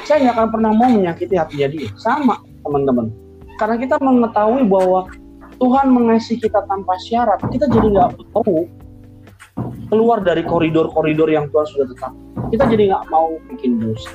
saya 0.04 0.28
nggak 0.28 0.34
akan 0.36 0.48
pernah 0.52 0.70
mau 0.76 0.90
menyakiti 0.92 1.34
hatinya 1.38 1.68
dia. 1.72 1.88
Sama, 1.96 2.36
teman-teman. 2.60 3.08
Karena 3.56 3.76
kita 3.80 3.96
mengetahui 4.02 4.68
bahwa 4.68 5.08
Tuhan 5.56 5.94
mengasihi 5.94 6.42
kita 6.42 6.66
tanpa 6.66 6.98
syarat, 7.06 7.40
kita 7.48 7.70
jadi 7.70 7.88
nggak 7.88 8.10
mau 8.34 8.66
keluar 9.92 10.24
dari 10.24 10.42
koridor-koridor 10.42 11.28
yang 11.28 11.48
Tuhan 11.52 11.66
sudah 11.68 11.86
tetap. 11.92 12.12
Kita 12.50 12.64
jadi 12.68 12.92
nggak 12.92 13.04
mau 13.12 13.36
bikin 13.52 13.78
dosa. 13.80 14.10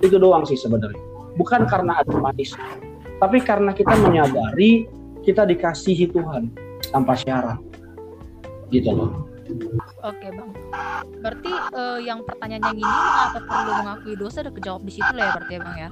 Itu 0.00 0.16
doang 0.16 0.48
sih 0.48 0.56
sebenarnya. 0.56 1.02
Bukan 1.36 1.68
karena 1.68 2.00
ada 2.00 2.14
manis, 2.16 2.56
tapi 3.20 3.44
karena 3.44 3.76
kita 3.76 3.92
menyadari 4.00 4.88
kita 5.20 5.44
dikasihi 5.44 6.08
Tuhan 6.10 6.48
tanpa 6.88 7.12
syarat. 7.18 7.60
Gitu 8.72 8.88
loh. 8.90 9.35
Oke 10.04 10.26
bang. 10.30 10.50
Berarti 11.20 11.52
uh, 11.74 11.98
yang 12.00 12.20
pertanyaannya 12.24 12.70
gini 12.76 12.84
mengapa 12.84 13.40
perlu 13.42 13.72
mengakui 13.82 14.14
dosa 14.18 14.36
udah 14.46 14.54
kejawab 14.54 14.82
di 14.84 14.92
situ 14.92 15.12
lah 15.14 15.22
ya 15.22 15.32
berarti 15.36 15.52
ya 15.52 15.60
bang 15.60 15.76
ya? 15.76 15.88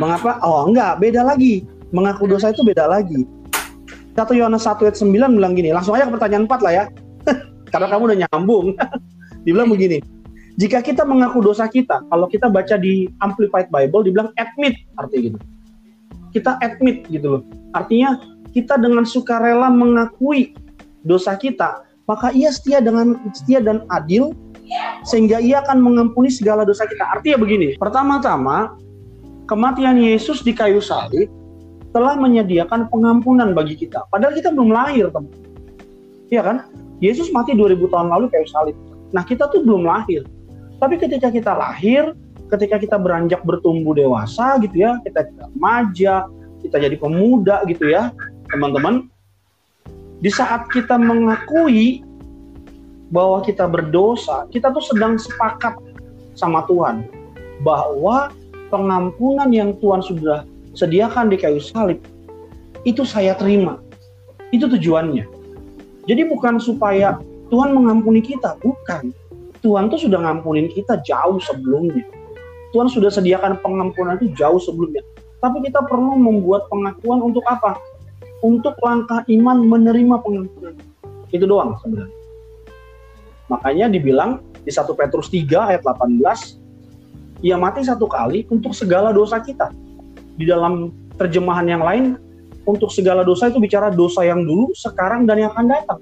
Mengapa? 0.00 0.30
Oh 0.42 0.64
enggak, 0.66 1.02
beda 1.02 1.20
lagi. 1.26 1.66
Mengaku 1.92 2.24
dosa 2.24 2.48
itu 2.48 2.64
beda 2.64 2.88
lagi 2.88 3.28
1 4.16 4.28
Yohanes 4.36 4.64
1 4.68 4.76
ayat 4.84 4.96
9 5.00 5.12
bilang 5.12 5.52
gini, 5.56 5.72
langsung 5.72 5.96
aja 5.96 6.04
ke 6.04 6.12
pertanyaan 6.12 6.44
4 6.44 6.64
lah 6.64 6.72
ya. 6.72 6.84
Karena 7.72 7.86
kamu 7.88 8.02
udah 8.12 8.18
nyambung. 8.28 8.66
dibilang 9.44 9.74
begini, 9.74 9.98
jika 10.54 10.78
kita 10.84 11.02
mengaku 11.02 11.42
dosa 11.42 11.66
kita, 11.66 12.04
kalau 12.06 12.30
kita 12.30 12.46
baca 12.46 12.78
di 12.78 13.10
Amplified 13.18 13.72
Bible 13.72 14.06
dibilang 14.06 14.30
admit 14.38 14.78
artinya 14.94 15.22
gitu. 15.32 15.38
Kita 16.30 16.62
admit 16.62 17.08
gitu 17.10 17.26
loh. 17.26 17.42
Artinya 17.74 18.22
kita 18.54 18.78
dengan 18.78 19.02
sukarela 19.02 19.72
mengakui 19.72 20.54
dosa 21.02 21.34
kita, 21.34 21.82
maka 22.12 22.28
ia 22.36 22.52
setia 22.52 22.84
dengan 22.84 23.16
setia 23.32 23.64
dan 23.64 23.88
adil 23.88 24.36
sehingga 25.08 25.40
ia 25.40 25.64
akan 25.64 25.80
mengampuni 25.80 26.28
segala 26.28 26.68
dosa 26.68 26.84
kita. 26.84 27.08
Artinya 27.08 27.40
begini, 27.40 27.80
pertama-tama 27.80 28.76
kematian 29.48 29.96
Yesus 29.96 30.44
di 30.44 30.52
kayu 30.52 30.84
salib 30.84 31.32
telah 31.92 32.16
menyediakan 32.16 32.88
pengampunan 32.88 33.52
bagi 33.56 33.76
kita. 33.76 34.04
Padahal 34.08 34.32
kita 34.36 34.52
belum 34.52 34.72
lahir, 34.72 35.12
teman. 35.12 35.28
Iya 36.32 36.40
kan? 36.44 36.56
Yesus 37.04 37.28
mati 37.34 37.52
2000 37.52 37.92
tahun 37.92 38.08
lalu 38.08 38.32
kayak 38.32 38.48
salib. 38.48 38.76
Nah, 39.12 39.24
kita 39.24 39.52
tuh 39.52 39.60
belum 39.60 39.84
lahir. 39.84 40.24
Tapi 40.80 40.96
ketika 40.96 41.28
kita 41.28 41.52
lahir, 41.52 42.16
ketika 42.48 42.80
kita 42.80 42.96
beranjak 42.96 43.44
bertumbuh 43.44 43.92
dewasa 43.92 44.56
gitu 44.64 44.88
ya, 44.88 44.96
kita 45.04 45.28
remaja, 45.52 46.24
kita 46.64 46.76
jadi 46.80 46.96
pemuda 46.96 47.60
gitu 47.68 47.92
ya, 47.92 48.08
teman-teman. 48.48 49.12
Di 50.22 50.30
saat 50.30 50.70
kita 50.70 50.94
mengakui 51.02 52.06
bahwa 53.10 53.42
kita 53.42 53.66
berdosa, 53.66 54.46
kita 54.54 54.70
tuh 54.70 54.84
sedang 54.86 55.18
sepakat 55.18 55.74
sama 56.38 56.62
Tuhan 56.70 57.02
bahwa 57.66 58.30
pengampunan 58.70 59.50
yang 59.50 59.74
Tuhan 59.82 59.98
sudah 59.98 60.46
sediakan 60.78 61.26
di 61.26 61.36
kayu 61.42 61.58
salib, 61.58 61.98
itu 62.86 63.02
saya 63.02 63.34
terima. 63.34 63.82
Itu 64.54 64.70
tujuannya. 64.70 65.26
Jadi 66.06 66.22
bukan 66.30 66.62
supaya 66.62 67.18
Tuhan 67.50 67.74
mengampuni 67.74 68.22
kita, 68.22 68.56
bukan. 68.62 69.10
Tuhan 69.62 69.90
tuh 69.90 70.06
sudah 70.06 70.22
ngampunin 70.22 70.70
kita 70.70 71.02
jauh 71.02 71.42
sebelumnya. 71.42 72.06
Tuhan 72.70 72.86
sudah 72.86 73.10
sediakan 73.10 73.58
pengampunan 73.58 74.22
itu 74.22 74.30
jauh 74.38 74.58
sebelumnya. 74.58 75.02
Tapi 75.42 75.66
kita 75.66 75.82
perlu 75.86 76.14
membuat 76.14 76.70
pengakuan 76.70 77.22
untuk 77.22 77.42
apa? 77.50 77.74
Untuk 78.42 78.74
langkah 78.82 79.22
iman 79.30 79.62
menerima 79.62 80.18
pengampunan. 80.18 80.74
Itu 81.30 81.46
doang 81.46 81.78
sebenarnya. 81.78 82.18
Makanya 83.46 83.86
dibilang 83.88 84.42
di 84.66 84.70
1 84.70 84.86
Petrus 84.98 85.30
3 85.30 85.70
ayat 85.74 85.82
18, 85.86 86.58
ia 87.42 87.58
mati 87.58 87.82
satu 87.82 88.06
kali 88.06 88.46
untuk 88.50 88.74
segala 88.74 89.10
dosa 89.10 89.42
kita 89.42 89.70
di 90.38 90.46
dalam 90.46 90.90
terjemahan 91.18 91.66
yang 91.66 91.82
lain 91.82 92.18
untuk 92.62 92.94
segala 92.94 93.26
dosa 93.26 93.50
itu 93.50 93.58
bicara 93.58 93.90
dosa 93.90 94.22
yang 94.22 94.46
dulu, 94.46 94.70
sekarang 94.78 95.26
dan 95.26 95.42
yang 95.42 95.50
akan 95.50 95.66
datang. 95.66 96.00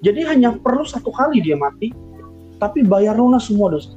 Jadi 0.00 0.24
hanya 0.24 0.56
perlu 0.56 0.82
satu 0.88 1.12
kali 1.12 1.44
dia 1.44 1.54
mati, 1.54 1.92
tapi 2.56 2.80
bayar 2.80 3.14
lunas 3.14 3.46
semua 3.46 3.70
dosa. 3.70 3.92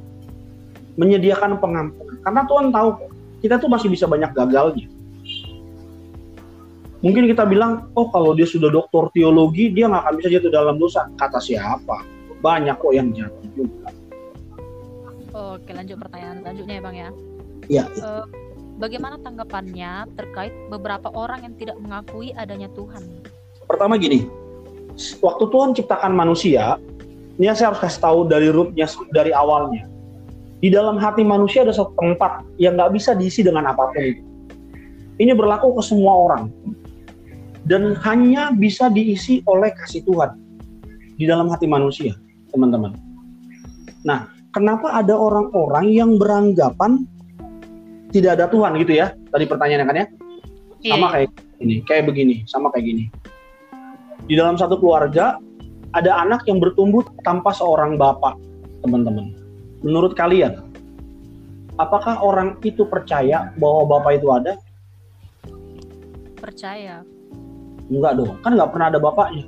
Menyediakan 1.00 1.56
pengampunan. 1.58 2.20
Karena 2.20 2.42
Tuhan 2.46 2.68
tahu 2.76 2.90
kita 3.40 3.56
tuh 3.58 3.72
masih 3.72 3.88
bisa 3.88 4.06
banyak 4.06 4.32
gagalnya. 4.36 4.92
Mungkin 7.06 7.30
kita 7.30 7.46
bilang, 7.46 7.94
oh 7.94 8.10
kalau 8.10 8.34
dia 8.34 8.50
sudah 8.50 8.74
doktor 8.74 9.14
teologi, 9.14 9.70
dia 9.70 9.86
nggak 9.86 10.10
akan 10.10 10.14
bisa 10.18 10.30
jatuh 10.34 10.50
dalam 10.50 10.82
dosa. 10.82 11.06
Kata 11.22 11.38
siapa? 11.38 12.02
Banyak 12.42 12.82
kok 12.82 12.94
yang 12.98 13.14
jatuh 13.14 13.46
juga. 13.54 13.94
Oke, 15.30 15.70
lanjut 15.70 16.02
pertanyaan 16.02 16.42
selanjutnya 16.42 16.74
ya 16.74 16.82
Bang 16.82 16.98
ya. 16.98 17.10
Iya. 17.70 17.86
Uh, 18.02 18.26
Bagaimana 18.76 19.16
tanggapannya 19.24 20.04
terkait 20.20 20.52
beberapa 20.68 21.08
orang 21.16 21.48
yang 21.48 21.56
tidak 21.56 21.78
mengakui 21.80 22.36
adanya 22.36 22.68
Tuhan? 22.76 23.08
Pertama 23.72 23.96
gini, 23.96 24.28
waktu 25.24 25.46
Tuhan 25.48 25.72
ciptakan 25.78 26.12
manusia, 26.12 26.76
ini 27.40 27.48
saya 27.56 27.72
harus 27.72 27.80
kasih 27.80 28.02
tahu 28.04 28.20
dari 28.28 28.52
rootnya 28.52 28.90
dari 29.16 29.32
awalnya. 29.32 29.88
Di 30.60 30.68
dalam 30.74 31.00
hati 31.00 31.24
manusia 31.24 31.64
ada 31.64 31.72
satu 31.72 31.96
tempat 31.96 32.44
yang 32.60 32.76
nggak 32.76 32.98
bisa 32.98 33.16
diisi 33.16 33.46
dengan 33.46 33.70
apa 33.70 33.94
pun 33.94 34.12
Ini 35.16 35.32
berlaku 35.32 35.80
ke 35.80 35.82
semua 35.86 36.12
orang 36.28 36.52
dan 37.66 37.98
hanya 38.06 38.54
bisa 38.54 38.88
diisi 38.94 39.42
oleh 39.50 39.74
kasih 39.74 40.06
Tuhan 40.06 40.38
di 41.18 41.26
dalam 41.26 41.50
hati 41.50 41.66
manusia, 41.66 42.14
teman-teman. 42.54 42.94
Nah, 44.06 44.30
kenapa 44.54 44.94
ada 44.94 45.18
orang-orang 45.18 45.90
yang 45.92 46.22
beranggapan 46.22 47.06
tidak 48.14 48.40
ada 48.40 48.46
Tuhan 48.48 48.80
gitu 48.80 48.96
ya 48.96 49.12
tadi 49.28 49.44
pertanyaannya 49.44 49.88
kan 49.92 49.98
ya 50.00 50.08
yeah. 50.80 50.96
sama 50.96 51.08
kayak 51.12 51.30
ini 51.60 51.84
kayak 51.84 52.08
begini 52.08 52.48
sama 52.48 52.72
kayak 52.72 52.96
gini 52.96 53.04
di 54.26 54.40
dalam 54.40 54.56
satu 54.56 54.80
keluarga 54.80 55.36
ada 55.96 56.12
anak 56.20 56.44
yang 56.50 56.60
bertumbuh 56.60 57.08
tanpa 57.24 57.56
seorang 57.56 57.96
bapak, 57.96 58.36
teman-teman. 58.84 59.32
Menurut 59.80 60.12
kalian, 60.12 60.60
apakah 61.80 62.20
orang 62.20 62.60
itu 62.68 62.84
percaya 62.84 63.56
bahwa 63.56 63.88
bapak 63.88 64.20
itu 64.20 64.28
ada? 64.28 64.54
Percaya. 66.36 67.08
Enggak 67.90 68.18
dong, 68.18 68.38
kan 68.42 68.58
nggak 68.58 68.70
pernah 68.74 68.88
ada 68.90 69.00
bapaknya. 69.00 69.46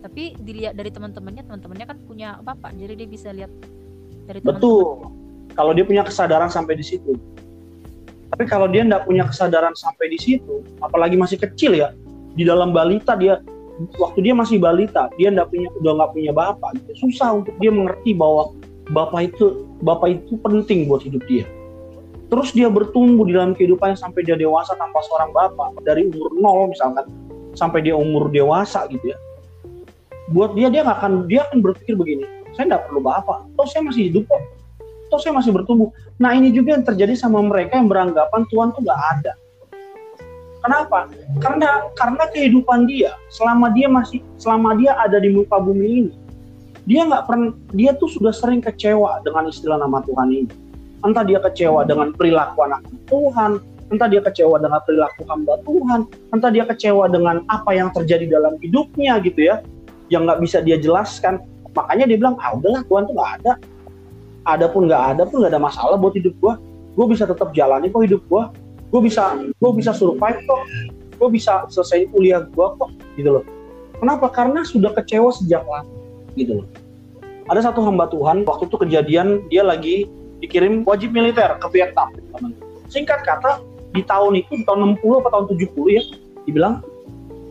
Tapi 0.00 0.32
dilihat 0.40 0.74
dari 0.80 0.88
teman-temannya, 0.88 1.44
teman-temannya 1.44 1.86
kan 1.86 1.98
punya 2.08 2.28
bapak, 2.40 2.72
jadi 2.72 2.96
dia 2.96 3.08
bisa 3.08 3.28
lihat 3.36 3.52
dari 4.24 4.40
teman 4.40 4.56
Betul. 4.56 5.12
Kalau 5.52 5.72
dia 5.76 5.84
punya 5.84 6.02
kesadaran 6.06 6.48
sampai 6.48 6.78
di 6.78 6.84
situ. 6.86 7.12
Tapi 8.30 8.46
kalau 8.46 8.70
dia 8.70 8.86
nggak 8.86 9.04
punya 9.04 9.26
kesadaran 9.26 9.74
sampai 9.76 10.08
di 10.08 10.18
situ, 10.18 10.62
apalagi 10.80 11.18
masih 11.18 11.36
kecil 11.36 11.74
ya, 11.76 11.92
di 12.38 12.46
dalam 12.46 12.70
balita 12.70 13.18
dia, 13.18 13.42
waktu 13.98 14.24
dia 14.24 14.32
masih 14.32 14.62
balita, 14.62 15.10
dia 15.18 15.34
nggak 15.34 15.50
punya 15.50 15.68
udah 15.82 15.92
nggak 16.00 16.10
punya 16.14 16.32
bapak, 16.32 16.70
gitu. 16.80 17.10
susah 17.10 17.42
untuk 17.42 17.52
dia 17.58 17.74
mengerti 17.74 18.14
bahwa 18.14 18.54
bapak 18.94 19.34
itu 19.34 19.66
bapak 19.82 20.22
itu 20.22 20.38
penting 20.40 20.86
buat 20.86 21.02
hidup 21.02 21.20
dia. 21.26 21.44
Terus 22.30 22.54
dia 22.54 22.70
bertumbuh 22.70 23.26
di 23.26 23.34
dalam 23.34 23.58
kehidupannya 23.58 23.98
sampai 23.98 24.22
dia 24.22 24.38
dewasa 24.38 24.78
tanpa 24.78 25.02
seorang 25.10 25.34
bapak, 25.34 25.82
dari 25.82 26.06
umur 26.06 26.30
nol 26.38 26.70
misalkan 26.70 27.02
sampai 27.54 27.86
dia 27.86 27.94
umur 27.94 28.30
dewasa 28.30 28.86
gitu 28.90 29.14
ya. 29.14 29.18
Buat 30.30 30.54
dia 30.54 30.70
dia 30.70 30.86
nggak 30.86 30.98
akan 31.02 31.12
dia 31.26 31.46
akan 31.50 31.58
berpikir 31.62 31.98
begini, 31.98 32.26
saya 32.54 32.74
nggak 32.74 32.90
perlu 32.90 33.00
bapak, 33.02 33.50
toh 33.58 33.66
saya 33.66 33.82
masih 33.86 34.10
hidup 34.10 34.26
kok 34.30 34.42
toh 35.10 35.18
saya 35.18 35.34
masih 35.34 35.50
bertumbuh. 35.50 35.90
Nah 36.22 36.32
ini 36.32 36.54
juga 36.54 36.78
yang 36.78 36.86
terjadi 36.86 37.18
sama 37.18 37.42
mereka 37.42 37.76
yang 37.76 37.90
beranggapan 37.90 38.46
Tuhan 38.46 38.70
tuh 38.72 38.86
gak 38.86 39.02
ada. 39.18 39.32
Kenapa? 40.60 41.08
Karena 41.42 41.88
karena 41.96 42.24
kehidupan 42.30 42.84
dia 42.86 43.16
selama 43.32 43.72
dia 43.72 43.88
masih 43.88 44.20
selama 44.36 44.76
dia 44.76 44.92
ada 44.92 45.16
di 45.16 45.32
muka 45.32 45.56
bumi 45.56 46.04
ini, 46.04 46.12
dia 46.84 47.08
nggak 47.08 47.24
pernah 47.24 47.56
dia 47.72 47.96
tuh 47.96 48.12
sudah 48.12 48.28
sering 48.28 48.60
kecewa 48.60 49.24
dengan 49.24 49.48
istilah 49.48 49.80
nama 49.80 50.04
Tuhan 50.04 50.28
ini. 50.28 50.52
Entah 51.00 51.24
dia 51.24 51.40
kecewa 51.40 51.88
dengan 51.88 52.12
perilaku 52.12 52.60
anak 52.60 52.84
Tuhan, 53.08 53.56
entah 53.90 54.08
dia 54.08 54.22
kecewa 54.22 54.56
dengan 54.62 54.80
perilaku 54.86 55.22
hamba 55.26 55.58
Tuhan, 55.66 56.00
entah 56.32 56.50
dia 56.50 56.64
kecewa 56.66 57.10
dengan 57.10 57.42
apa 57.50 57.74
yang 57.74 57.90
terjadi 57.90 58.30
dalam 58.30 58.54
hidupnya 58.62 59.18
gitu 59.22 59.50
ya, 59.50 59.62
yang 60.08 60.26
nggak 60.26 60.40
bisa 60.42 60.62
dia 60.62 60.78
jelaskan. 60.78 61.42
Makanya 61.74 62.10
dia 62.10 62.18
bilang, 62.18 62.34
ah 62.42 62.54
udahlah 62.54 62.82
Tuhan 62.86 63.02
tuh 63.06 63.14
nggak 63.14 63.32
ada, 63.42 63.52
ada 64.46 64.66
pun 64.70 64.88
nggak 64.88 65.04
ada 65.16 65.22
pun 65.26 65.42
nggak 65.42 65.52
ada 65.52 65.62
masalah 65.62 65.96
buat 66.00 66.16
hidup 66.16 66.34
gue 66.40 66.54
gue 66.90 67.06
bisa 67.06 67.24
tetap 67.28 67.54
jalani 67.54 67.86
kok 67.92 68.02
hidup 68.02 68.22
gue 68.26 68.42
gue 68.90 69.00
bisa 69.06 69.38
gue 69.38 69.70
bisa 69.76 69.94
survive 69.94 70.40
kok. 70.44 70.62
Gue 71.20 71.28
bisa 71.28 71.68
selesai 71.68 72.08
kuliah 72.10 72.42
gue 72.42 72.66
kok 72.80 72.90
gitu 73.14 73.38
loh. 73.38 73.44
Kenapa? 74.00 74.32
Karena 74.32 74.64
sudah 74.64 74.90
kecewa 74.96 75.28
sejak 75.36 75.62
lama 75.68 75.86
gitu 76.34 76.64
loh. 76.64 76.66
Ada 77.46 77.70
satu 77.70 77.84
hamba 77.84 78.08
Tuhan 78.08 78.42
waktu 78.48 78.66
itu 78.66 78.76
kejadian 78.80 79.44
dia 79.52 79.62
lagi 79.62 80.08
dikirim 80.40 80.82
wajib 80.88 81.12
militer 81.12 81.60
ke 81.60 81.66
Vietnam 81.76 82.08
singkat 82.90 83.22
kata 83.22 83.62
di 83.90 84.02
tahun 84.06 84.38
itu 84.38 84.52
di 84.60 84.64
tahun 84.66 84.98
60 84.98 85.20
atau 85.24 85.30
tahun 85.30 85.46
70 85.54 85.96
ya 85.96 86.02
dibilang 86.46 86.74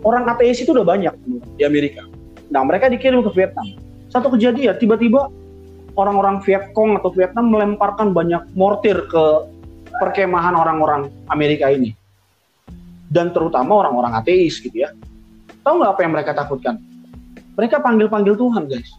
orang 0.07 0.27
ateis 0.31 0.63
itu 0.63 0.71
udah 0.71 0.87
banyak 0.87 1.13
di 1.59 1.63
Amerika 1.63 2.07
nah 2.49 2.63
mereka 2.63 2.87
dikirim 2.87 3.21
ke 3.23 3.31
Vietnam 3.35 3.77
satu 4.09 4.33
kejadian 4.33 4.79
tiba-tiba 4.81 5.29
orang-orang 5.99 6.39
Vietcong 6.39 6.95
atau 6.95 7.11
Vietnam 7.11 7.51
melemparkan 7.51 8.15
banyak 8.15 8.47
mortir 8.55 9.03
ke 9.11 9.23
perkemahan 9.99 10.55
orang-orang 10.55 11.11
Amerika 11.27 11.67
ini. 11.67 11.91
Dan 13.09 13.35
terutama 13.35 13.83
orang-orang 13.83 14.15
ateis 14.21 14.61
gitu 14.63 14.85
ya. 14.85 14.93
Tahu 15.65 15.83
nggak 15.83 15.91
apa 15.97 16.01
yang 16.05 16.13
mereka 16.15 16.31
takutkan? 16.31 16.79
Mereka 17.59 17.83
panggil-panggil 17.83 18.39
Tuhan 18.39 18.69
guys. 18.71 18.89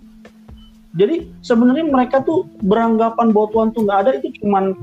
Jadi 0.98 1.30
sebenarnya 1.40 1.86
mereka 1.86 2.20
tuh 2.20 2.50
beranggapan 2.66 3.30
bahwa 3.30 3.48
Tuhan 3.54 3.68
tuh 3.70 3.82
nggak 3.86 3.98
ada 4.04 4.10
itu 4.18 4.28
cuman 4.42 4.74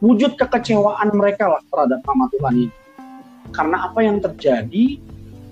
wujud 0.00 0.36
kekecewaan 0.36 1.08
mereka 1.16 1.48
lah 1.50 1.62
terhadap 1.72 2.00
nama 2.04 2.24
Tuhan 2.32 2.54
ini. 2.68 2.74
Karena 3.54 3.76
apa 3.88 4.00
yang 4.02 4.18
terjadi 4.20 4.84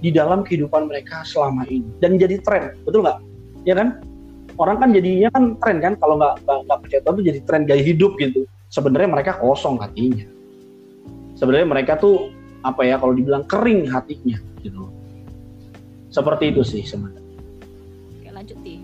di 0.04 0.10
dalam 0.12 0.44
kehidupan 0.44 0.90
mereka 0.90 1.24
selama 1.24 1.64
ini 1.70 1.88
dan 2.02 2.20
jadi 2.20 2.36
tren, 2.44 2.76
betul 2.84 3.06
nggak? 3.06 3.18
Ya 3.64 3.72
kan? 3.78 4.04
orang 4.58 4.76
kan 4.78 4.88
jadinya 4.94 5.28
kan 5.34 5.44
tren 5.58 5.78
kan 5.82 5.94
kalau 5.98 6.14
nggak 6.18 6.34
nggak 6.46 6.78
percaya 6.78 7.00
Tuhan 7.02 7.14
tuh 7.18 7.26
jadi 7.26 7.40
tren 7.46 7.62
gaya 7.66 7.82
hidup 7.82 8.12
gitu 8.18 8.46
sebenarnya 8.70 9.08
mereka 9.10 9.32
kosong 9.38 9.82
hatinya 9.82 10.26
sebenarnya 11.34 11.66
mereka 11.66 11.98
tuh 11.98 12.30
apa 12.62 12.86
ya 12.86 12.96
kalau 12.96 13.12
dibilang 13.12 13.44
kering 13.50 13.90
hatinya 13.90 14.38
gitu 14.62 14.88
seperti 16.14 16.54
itu 16.54 16.62
sih 16.62 16.82
sebenarnya 16.86 17.22
Oke, 18.20 18.30
lanjut 18.30 18.58
nih 18.62 18.80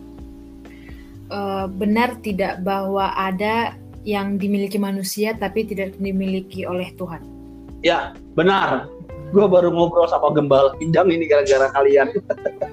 Uh, 1.31 1.71
benar 1.71 2.19
tidak 2.27 2.59
bahwa 2.67 3.15
ada 3.15 3.79
yang 4.11 4.35
dimiliki 4.35 4.77
manusia 4.83 5.39
tapi 5.39 5.63
tidak 5.63 5.95
dimiliki 5.95 6.67
oleh 6.67 6.91
Tuhan. 6.99 7.23
ya 7.87 8.13
benar 8.35 8.91
gue 9.31 9.47
baru 9.47 9.71
ngobrol 9.71 10.11
sama 10.11 10.35
gembala 10.35 10.75
pindang 10.77 11.07
ini 11.09 11.31
gara-gara 11.31 11.71
kalian 11.71 12.11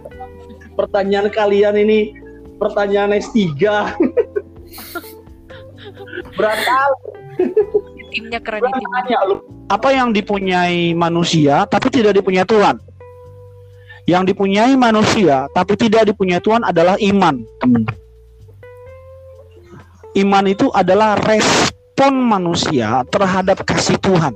pertanyaan 0.79 1.29
kalian 1.29 1.77
ini 1.77 2.17
pertanyaan 2.57 3.13
S3 3.13 3.37
berat 6.37 6.59
timnya 8.09 8.41
keren 8.41 8.65
timnya 8.65 9.17
apa 9.67 9.91
yang 9.91 10.15
dipunyai 10.15 10.95
manusia 10.95 11.67
tapi 11.67 11.91
tidak 11.91 12.15
dipunyai 12.15 12.47
Tuhan? 12.47 12.79
Yang 14.07 14.31
dipunyai 14.31 14.73
manusia 14.79 15.51
tapi 15.51 15.75
tidak 15.75 16.07
dipunyai 16.07 16.39
Tuhan 16.39 16.63
adalah 16.63 16.95
iman, 16.95 17.43
teman. 17.59 17.83
Iman 20.15 20.45
itu 20.47 20.71
adalah 20.71 21.19
respon 21.25 22.15
manusia 22.23 23.03
terhadap 23.11 23.65
kasih 23.67 23.99
Tuhan. 23.99 24.33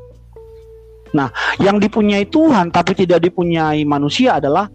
Nah, 1.12 1.28
yang 1.60 1.80
dipunyai 1.80 2.28
Tuhan 2.28 2.72
tapi 2.72 2.96
tidak 2.96 3.24
dipunyai 3.24 3.84
manusia 3.84 4.40
adalah 4.40 4.72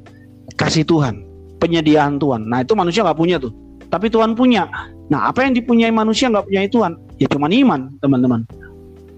kasih 0.56 0.84
Tuhan, 0.84 1.24
penyediaan 1.60 2.20
Tuhan. 2.20 2.48
Nah, 2.48 2.64
itu 2.64 2.76
manusia 2.76 3.04
nggak 3.04 3.18
punya 3.18 3.36
tuh, 3.40 3.52
tapi 3.88 4.12
Tuhan 4.12 4.36
punya. 4.36 4.68
Nah, 5.08 5.30
apa 5.32 5.44
yang 5.44 5.56
dipunyai 5.56 5.92
manusia 5.92 6.28
nggak 6.28 6.46
punyai 6.48 6.68
Tuhan? 6.68 6.92
Ya 7.16 7.28
cuma 7.32 7.48
iman, 7.48 7.96
teman-teman. 8.04 8.44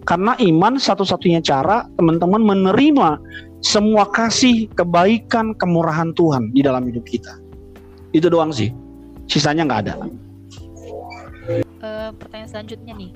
Karena 0.07 0.33
iman 0.41 0.81
satu-satunya 0.81 1.45
cara 1.45 1.85
teman-teman 2.01 2.41
menerima 2.41 3.21
semua 3.61 4.07
kasih, 4.09 4.71
kebaikan, 4.79 5.53
kemurahan 5.59 6.15
Tuhan 6.15 6.55
di 6.55 6.63
dalam 6.63 6.87
hidup 6.87 7.05
kita. 7.05 7.35
Itu 8.15 8.31
doang 8.31 8.55
sih. 8.55 8.73
Sisanya 9.29 9.67
nggak 9.69 9.81
ada. 9.85 9.95
Eh, 11.79 12.11
pertanyaan 12.19 12.51
selanjutnya 12.51 12.91
nih 12.91 13.13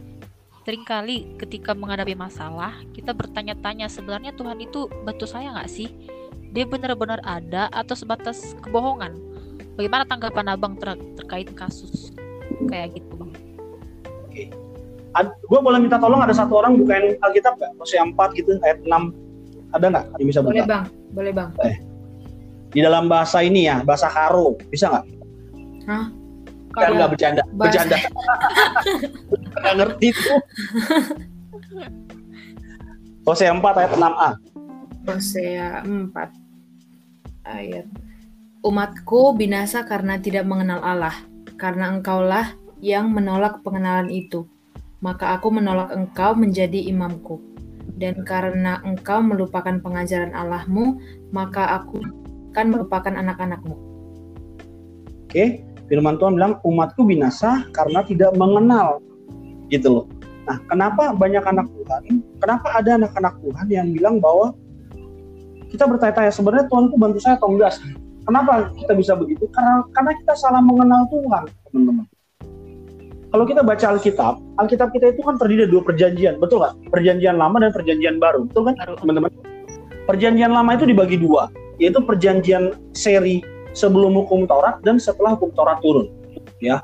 sering 0.62 0.86
kali 0.86 1.34
ketika 1.42 1.74
menghadapi 1.74 2.14
masalah 2.14 2.78
kita 2.94 3.10
bertanya-tanya 3.10 3.90
sebenarnya 3.90 4.30
Tuhan 4.38 4.62
itu 4.62 4.86
bantu 5.02 5.26
saya 5.26 5.50
nggak 5.50 5.66
sih 5.66 5.90
dia 6.54 6.62
benar-benar 6.62 7.18
ada 7.26 7.66
atau 7.74 7.98
sebatas 7.98 8.54
kebohongan 8.62 9.18
bagaimana 9.74 10.06
tanggapan 10.06 10.54
abang 10.54 10.78
ter- 10.78 11.02
terkait 11.18 11.50
kasus 11.58 12.14
kayak 12.70 12.94
gitu 12.94 13.18
bang 13.18 13.32
Gue 15.50 15.60
boleh 15.60 15.82
minta 15.82 15.98
tolong 15.98 16.22
ada 16.22 16.32
satu 16.32 16.62
orang 16.62 16.78
bukain 16.78 17.18
Alkitab 17.20 17.58
nggak? 17.58 17.72
Hosea 17.76 18.00
4 18.00 18.38
gitu 18.38 18.56
ayat 18.64 18.80
6 18.80 19.12
ada 19.76 19.86
nggak? 19.92 20.04
Yang 20.16 20.26
bisa 20.32 20.40
Boleh 20.40 20.64
bang, 20.64 20.84
boleh 21.12 21.32
bang. 21.36 21.50
Di 22.72 22.80
dalam 22.80 23.12
bahasa 23.12 23.44
ini 23.44 23.68
ya, 23.68 23.84
bahasa 23.84 24.08
Karo, 24.08 24.56
bisa 24.72 24.88
nggak? 24.88 25.04
Hah? 25.84 26.21
Kan 26.72 26.96
nggak 26.96 27.10
bercanda, 27.12 27.42
Bahasa- 27.52 27.84
bercanda. 27.84 27.96
Nggak 29.62 29.74
ngerti 29.78 30.08
tuh. 30.16 30.40
Hosea 33.22 33.54
4 33.54 33.62
ayat 33.62 33.92
6a. 33.94 34.30
Hosea 35.06 35.68
4 35.86 36.10
ayat 37.46 37.86
Umatku 38.62 39.34
binasa 39.34 39.82
karena 39.82 40.22
tidak 40.22 40.46
mengenal 40.46 40.78
Allah, 40.86 41.14
karena 41.58 41.90
engkaulah 41.90 42.54
yang 42.78 43.10
menolak 43.10 43.58
pengenalan 43.66 44.06
itu. 44.06 44.46
Maka 45.02 45.34
aku 45.34 45.50
menolak 45.50 45.90
engkau 45.90 46.38
menjadi 46.38 46.78
imamku. 46.86 47.42
Dan 47.98 48.22
karena 48.22 48.78
engkau 48.86 49.18
melupakan 49.18 49.74
pengajaran 49.82 50.30
Allahmu, 50.30 51.02
maka 51.34 51.74
aku 51.82 52.06
akan 52.54 52.66
melupakan 52.70 53.14
anak-anakmu. 53.18 53.74
Oke, 55.26 55.66
firman 55.92 56.16
Tuhan 56.16 56.40
bilang 56.40 56.56
umatku 56.64 57.04
binasa 57.04 57.68
karena 57.76 58.00
tidak 58.08 58.32
mengenal. 58.40 59.04
Gitu 59.68 59.92
loh. 59.92 60.08
Nah, 60.48 60.56
kenapa 60.64 61.12
banyak 61.12 61.44
anak 61.44 61.68
Tuhan? 61.68 62.02
Kenapa 62.40 62.66
ada 62.80 62.96
anak-anak 62.96 63.34
Tuhan 63.44 63.66
yang 63.68 63.86
bilang 63.92 64.16
bahwa 64.16 64.56
kita 65.68 65.84
bertanya-tanya 65.84 66.32
sebenarnya 66.32 66.66
Tuhan 66.72 66.88
itu 66.88 66.96
bantu 66.96 67.18
saya 67.20 67.36
atau 67.36 67.52
enggak 67.52 67.76
sih? 67.76 67.92
Kenapa 68.24 68.72
kita 68.72 68.92
bisa 68.96 69.12
begitu? 69.20 69.44
Karena 69.52 69.84
karena 69.92 70.12
kita 70.16 70.32
salah 70.40 70.64
mengenal 70.64 71.04
Tuhan, 71.12 71.44
teman-teman. 71.68 72.06
Kalau 73.32 73.44
kita 73.48 73.60
baca 73.64 73.86
Alkitab, 73.96 74.34
Alkitab 74.60 74.88
kita 74.92 75.12
itu 75.12 75.20
kan 75.24 75.40
terdiri 75.40 75.64
dari 75.64 75.72
dua 75.72 75.82
perjanjian, 75.84 76.36
betul 76.40 76.60
nggak? 76.60 76.74
Perjanjian 76.92 77.36
lama 77.36 77.56
dan 77.60 77.72
perjanjian 77.72 78.16
baru, 78.20 78.44
betul 78.44 78.68
kan, 78.68 78.76
teman-teman? 78.76 79.32
Perjanjian 80.04 80.52
lama 80.52 80.70
itu 80.76 80.84
dibagi 80.84 81.16
dua, 81.16 81.48
yaitu 81.80 82.04
perjanjian 82.04 82.76
seri 82.92 83.40
sebelum 83.72 84.16
hukum 84.24 84.44
Taurat 84.48 84.80
dan 84.84 85.00
setelah 85.00 85.36
hukum 85.36 85.52
Taurat 85.52 85.80
turun. 85.80 86.08
Ya. 86.62 86.80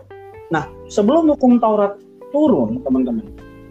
Nah, 0.49 0.69
sebelum 0.89 1.29
hukum 1.33 1.61
Taurat 1.61 1.97
turun, 2.33 2.81
teman-teman, 2.85 3.25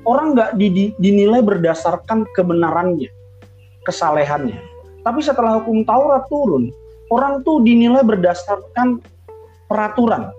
orang 0.06 0.38
nggak 0.38 0.58
dinilai 1.01 1.41
berdasarkan 1.41 2.25
kebenarannya, 2.38 3.10
kesalehannya. 3.86 4.58
Tapi 5.01 5.19
setelah 5.21 5.62
hukum 5.62 5.84
Taurat 5.84 6.25
turun, 6.30 6.69
orang 7.10 7.41
tuh 7.43 7.62
dinilai 7.65 8.06
berdasarkan 8.06 9.01
peraturan. 9.67 10.32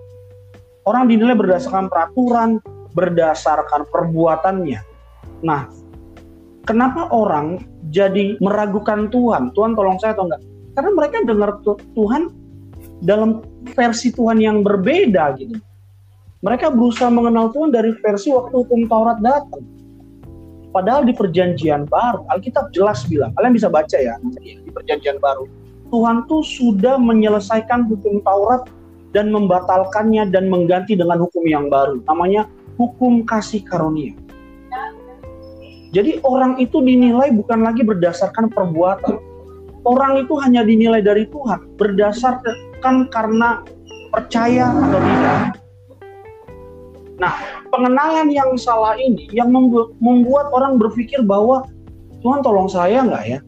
Orang 0.87 1.05
dinilai 1.05 1.37
berdasarkan 1.37 1.91
peraturan, 1.91 2.57
berdasarkan 2.97 3.85
perbuatannya. 3.93 4.81
Nah, 5.45 5.69
kenapa 6.65 7.11
orang 7.13 7.61
jadi 7.93 8.39
meragukan 8.41 9.11
Tuhan? 9.13 9.53
Tuhan 9.53 9.77
tolong 9.77 10.01
saya 10.01 10.17
atau 10.17 10.25
enggak? 10.25 10.41
Karena 10.73 10.91
mereka 10.95 11.17
dengar 11.27 11.49
Tuhan 11.93 12.33
dalam 13.03 13.43
versi 13.75 14.11
Tuhan 14.11 14.39
yang 14.39 14.63
berbeda 14.63 15.35
gitu. 15.39 15.59
Mereka 16.39 16.71
berusaha 16.71 17.11
mengenal 17.11 17.51
Tuhan 17.51 17.75
dari 17.75 17.91
versi 17.99 18.31
waktu 18.31 18.55
hukum 18.63 18.87
Taurat 18.87 19.19
datang. 19.19 19.63
Padahal 20.69 21.03
di 21.03 21.11
perjanjian 21.11 21.89
baru, 21.89 22.23
Alkitab 22.29 22.71
jelas 22.71 23.03
bilang, 23.09 23.33
kalian 23.35 23.57
bisa 23.57 23.67
baca 23.67 23.97
ya, 23.97 24.15
di 24.39 24.69
perjanjian 24.71 25.17
baru. 25.19 25.49
Tuhan 25.89 26.29
tuh 26.29 26.45
sudah 26.45 27.01
menyelesaikan 27.01 27.89
hukum 27.89 28.21
Taurat 28.21 28.69
dan 29.11 29.33
membatalkannya 29.33 30.29
dan 30.29 30.47
mengganti 30.47 30.93
dengan 30.93 31.25
hukum 31.25 31.43
yang 31.49 31.67
baru. 31.67 31.99
Namanya 32.05 32.45
hukum 32.77 33.25
kasih 33.25 33.65
karunia. 33.65 34.13
Jadi 35.89 36.21
orang 36.21 36.61
itu 36.61 36.85
dinilai 36.85 37.33
bukan 37.33 37.65
lagi 37.65 37.81
berdasarkan 37.81 38.53
perbuatan. 38.53 39.17
Orang 39.81 40.21
itu 40.21 40.37
hanya 40.37 40.61
dinilai 40.61 41.01
dari 41.01 41.25
Tuhan 41.25 41.65
berdasarkan 42.79 43.11
karena 43.11 43.49
percaya 44.09 44.71
atau 44.71 44.99
tidak. 45.03 45.39
Nah, 47.19 47.33
pengenalan 47.67 48.31
yang 48.31 48.55
salah 48.55 48.95
ini 48.95 49.27
yang 49.35 49.51
membuat 49.99 50.47
orang 50.55 50.79
berpikir 50.79 51.19
bahwa 51.27 51.67
Tuhan 52.23 52.39
tolong 52.39 52.71
saya 52.71 53.03
nggak 53.03 53.25
ya? 53.27 53.39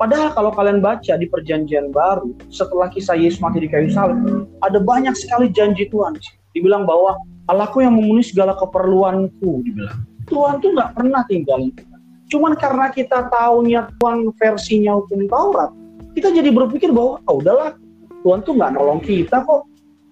Padahal 0.00 0.32
kalau 0.32 0.48
kalian 0.56 0.80
baca 0.80 1.12
di 1.20 1.28
perjanjian 1.28 1.92
baru, 1.92 2.32
setelah 2.48 2.88
kisah 2.88 3.20
Yesus 3.20 3.36
mati 3.44 3.60
di 3.60 3.68
kayu 3.68 3.92
salib, 3.92 4.48
ada 4.64 4.80
banyak 4.80 5.12
sekali 5.12 5.52
janji 5.52 5.92
Tuhan. 5.92 6.16
Dibilang 6.56 6.88
bahwa 6.88 7.20
Allahku 7.52 7.84
yang 7.84 8.00
memenuhi 8.00 8.24
segala 8.24 8.56
keperluanku, 8.56 9.60
dibilang. 9.60 10.00
Tuhan 10.32 10.64
tuh 10.64 10.72
nggak 10.72 10.96
pernah 10.96 11.20
tinggalin 11.28 11.68
kita. 11.76 11.96
Cuman 12.32 12.56
karena 12.56 12.88
kita 12.88 13.28
tahunya 13.28 13.92
Tuhan 14.00 14.32
versinya 14.40 14.96
hukum 14.96 15.28
Taurat, 15.28 15.68
kita 16.16 16.32
jadi 16.32 16.48
berpikir 16.48 16.88
bahwa 16.96 17.20
oh, 17.28 17.36
udahlah 17.44 17.76
Tuhan 18.20 18.40
tuh 18.44 18.52
nggak 18.56 18.72
nolong 18.76 19.00
kita 19.00 19.42
kok. 19.44 19.64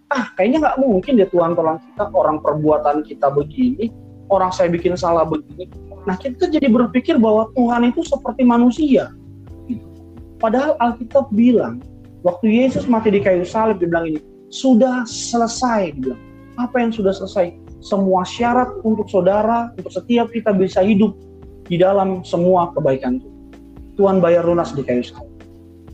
Ah 0.08 0.32
kayaknya 0.36 0.64
nggak 0.64 0.76
mungkin 0.80 1.20
deh 1.20 1.28
Tuhan 1.28 1.52
tolong 1.52 1.76
kita 1.80 2.04
orang 2.16 2.40
perbuatan 2.40 3.04
kita 3.04 3.28
begini, 3.28 3.92
orang 4.32 4.48
saya 4.48 4.72
bikin 4.72 4.96
salah 4.96 5.28
begini. 5.28 5.68
Nah 6.08 6.16
kita 6.16 6.48
jadi 6.48 6.68
berpikir 6.72 7.20
bahwa 7.20 7.52
Tuhan 7.52 7.92
itu 7.92 8.00
seperti 8.00 8.40
manusia 8.40 9.12
Padahal 10.38 10.78
Alkitab 10.78 11.34
bilang, 11.34 11.82
waktu 12.22 12.62
Yesus 12.62 12.86
mati 12.86 13.10
di 13.10 13.18
kayu 13.18 13.42
salib, 13.42 13.82
dia 13.82 13.90
bilang 13.90 14.06
ini, 14.14 14.22
sudah 14.54 15.02
selesai, 15.02 15.98
dia 15.98 16.14
bilang. 16.14 16.22
Apa 16.58 16.82
yang 16.82 16.90
sudah 16.94 17.10
selesai? 17.10 17.54
Semua 17.82 18.22
syarat 18.26 18.70
untuk 18.82 19.06
saudara, 19.10 19.70
untuk 19.74 19.90
setiap 19.90 20.30
kita 20.30 20.54
bisa 20.54 20.82
hidup 20.82 21.14
di 21.66 21.78
dalam 21.78 22.22
semua 22.22 22.70
kebaikan. 22.74 23.22
Tuhan 23.98 24.22
bayar 24.22 24.46
lunas 24.46 24.70
di 24.74 24.82
kayu 24.86 25.02
salib. 25.02 25.30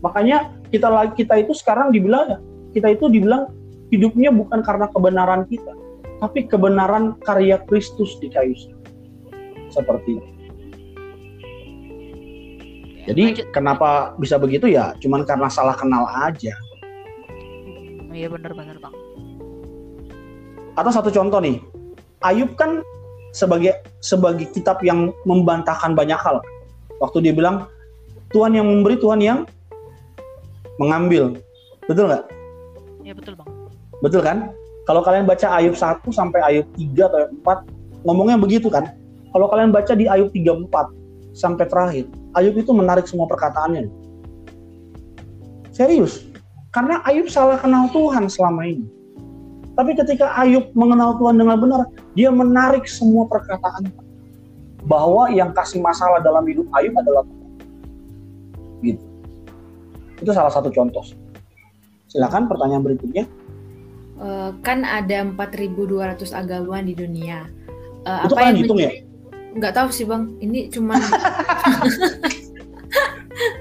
Makanya 0.05 0.53
kita 0.75 0.91
kita 1.15 1.39
itu 1.39 1.55
sekarang 1.55 1.95
dibilang 1.95 2.43
kita 2.75 2.91
itu 2.91 3.07
dibilang 3.07 3.47
hidupnya 3.87 4.35
bukan 4.35 4.59
karena 4.59 4.91
kebenaran 4.91 5.47
kita, 5.47 5.71
tapi 6.19 6.43
kebenaran 6.43 7.15
karya 7.23 7.61
Kristus 7.63 8.19
di 8.19 8.27
kayu 8.27 8.51
salib. 8.51 8.83
Seperti 9.71 10.19
itu. 10.19 10.29
Jadi 13.05 13.23
Lanjut. 13.37 13.47
kenapa 13.53 13.89
bisa 14.17 14.35
begitu 14.41 14.65
ya? 14.65 14.97
Cuman 14.97 15.23
karena 15.23 15.45
salah 15.47 15.77
kenal 15.77 16.09
aja. 16.09 16.57
Iya 18.09 18.27
benar-benar 18.31 18.81
bang. 18.81 18.95
Atau 20.75 20.91
satu 20.91 21.09
contoh 21.13 21.39
nih, 21.39 21.61
Ayub 22.25 22.57
kan 22.57 22.81
sebagai 23.31 23.77
sebagai 24.01 24.49
kitab 24.51 24.81
yang 24.81 25.13
membantahkan 25.23 25.93
banyak 25.93 26.17
hal. 26.17 26.41
Waktu 26.97 27.29
dia 27.29 27.33
bilang 27.35 27.69
Tuhan 28.33 28.57
yang 28.57 28.65
memberi, 28.65 28.97
Tuhan 28.97 29.21
yang 29.21 29.45
mengambil. 30.81 31.37
Betul 31.85 32.11
nggak? 32.11 32.25
Iya 33.05 33.13
betul 33.13 33.33
bang. 33.37 33.49
Betul 34.01 34.21
kan? 34.25 34.37
Kalau 34.85 35.01
kalian 35.01 35.25
baca 35.25 35.47
Ayub 35.57 35.73
1 35.73 36.05
sampai 36.13 36.39
Ayub 36.45 36.67
3 36.77 37.09
atau 37.09 37.19
4, 37.41 38.05
ngomongnya 38.05 38.37
begitu 38.37 38.69
kan? 38.69 38.93
Kalau 39.33 39.49
kalian 39.49 39.73
baca 39.73 39.93
di 39.97 40.05
Ayub 40.05 40.29
34 40.29 40.69
sampai 41.33 41.65
terakhir, 41.65 42.05
Ayub 42.37 42.53
itu 42.53 42.69
menarik 42.69 43.09
semua 43.09 43.25
perkataannya. 43.25 43.89
Serius. 45.73 46.23
Karena 46.69 47.01
Ayub 47.07 47.27
salah 47.31 47.57
kenal 47.57 47.89
Tuhan 47.89 48.29
selama 48.29 48.67
ini. 48.67 48.85
Tapi 49.75 49.91
ketika 49.97 50.31
Ayub 50.39 50.71
mengenal 50.71 51.19
Tuhan 51.19 51.35
dengan 51.35 51.57
benar, 51.59 51.81
dia 52.15 52.31
menarik 52.31 52.87
semua 52.87 53.27
perkataan 53.27 53.91
bahwa 54.85 55.27
yang 55.33 55.51
kasih 55.51 55.81
masalah 55.81 56.21
dalam 56.21 56.45
hidup 56.45 56.69
Ayub 56.77 56.95
adalah 56.95 57.25
Tuhan. 57.25 57.51
Gitu. 58.85 59.03
Itu 60.19 60.31
salah 60.31 60.51
satu 60.51 60.71
contoh. 60.71 61.03
Silakan 62.11 62.47
pertanyaan 62.47 62.83
berikutnya. 62.83 63.25
Uh, 64.15 64.55
kan 64.63 64.87
ada 64.87 65.27
4.200 65.27 66.31
agama 66.31 66.79
di 66.79 66.95
dunia. 66.95 67.51
Uh, 68.07 68.23
itu 68.23 68.33
apa 68.37 68.43
kan 68.47 68.55
hitung 68.55 68.79
ya? 68.79 68.91
nggak 69.55 69.73
tahu 69.73 69.87
sih 69.87 70.03
bang 70.03 70.35
ini 70.43 70.67
cuma 70.67 70.99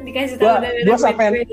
dikasih 0.05 0.37
tahu 0.43 0.59
dari 0.59 0.83
gue 0.83 0.99
sampai 0.99 1.47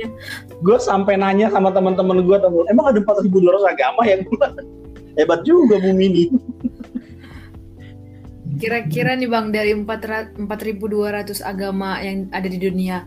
gue 0.62 0.78
sampai 0.82 1.14
nanya 1.18 1.54
sama 1.54 1.70
teman-teman 1.70 2.26
gue 2.26 2.38
temen 2.42 2.66
emang 2.74 2.90
ada 2.90 3.00
empat 3.06 3.22
ribu 3.22 3.38
dua 3.38 3.58
ratus 3.58 3.70
agama 3.70 4.02
yang 4.10 4.26
hebat 5.18 5.46
juga 5.46 5.78
bumi 5.78 6.06
ini 6.10 6.24
kira-kira 8.58 9.14
nih 9.14 9.30
bang 9.30 9.54
dari 9.54 9.78
empat 9.78 10.62
ribu 10.66 10.90
dua 10.90 11.22
ratus 11.22 11.46
agama 11.46 12.02
yang 12.02 12.26
ada 12.34 12.50
di 12.50 12.58
dunia 12.58 13.06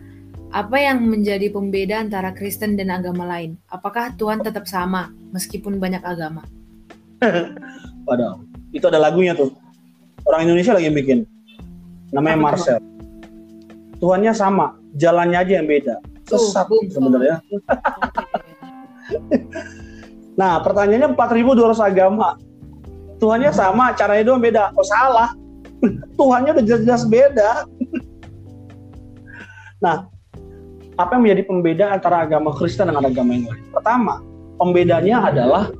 apa 0.55 0.79
yang 0.79 1.03
menjadi 1.03 1.51
pembeda 1.51 1.99
antara 1.99 2.31
Kristen 2.31 2.79
dan 2.79 2.87
agama 2.87 3.27
lain? 3.27 3.59
Apakah 3.67 4.15
Tuhan 4.15 4.39
tetap 4.39 4.71
sama 4.71 5.11
meskipun 5.35 5.83
banyak 5.83 5.99
agama? 5.99 6.47
Padahal 8.07 8.39
itu 8.71 8.87
ada 8.87 9.03
lagunya 9.03 9.35
tuh. 9.35 9.51
Orang 10.23 10.47
Indonesia 10.47 10.71
lagi 10.71 10.87
bikin. 10.95 11.27
Namanya 12.15 12.39
Apa 12.39 12.45
Marcel. 12.47 12.79
Tuhannya 13.99 14.31
sama 14.31 14.79
jalannya 14.95 15.43
aja 15.43 15.59
yang 15.59 15.67
beda. 15.67 15.99
Sesat 16.23 16.71
sebenarnya. 16.87 17.43
nah 20.39 20.63
pertanyaannya 20.63 21.19
4.200 21.19 21.83
agama. 21.83 22.39
Tuhannya 23.19 23.51
sama 23.51 23.91
caranya 23.91 24.23
doang 24.23 24.39
beda. 24.39 24.71
Oh 24.71 24.87
salah. 24.87 25.35
Tuhannya 26.19 26.55
udah 26.55 26.63
jelas-jelas 26.63 27.03
beda. 27.11 27.67
Nah 29.83 30.14
apa 30.95 31.19
yang 31.19 31.23
menjadi 31.27 31.43
pembeda 31.47 31.85
antara 31.91 32.23
agama 32.23 32.55
Kristen 32.55 32.91
dengan 32.91 33.05
agama 33.07 33.35
yang 33.35 33.45
lain 33.51 33.65
pertama 33.71 34.23
pembedanya 34.59 35.27
adalah 35.27 35.71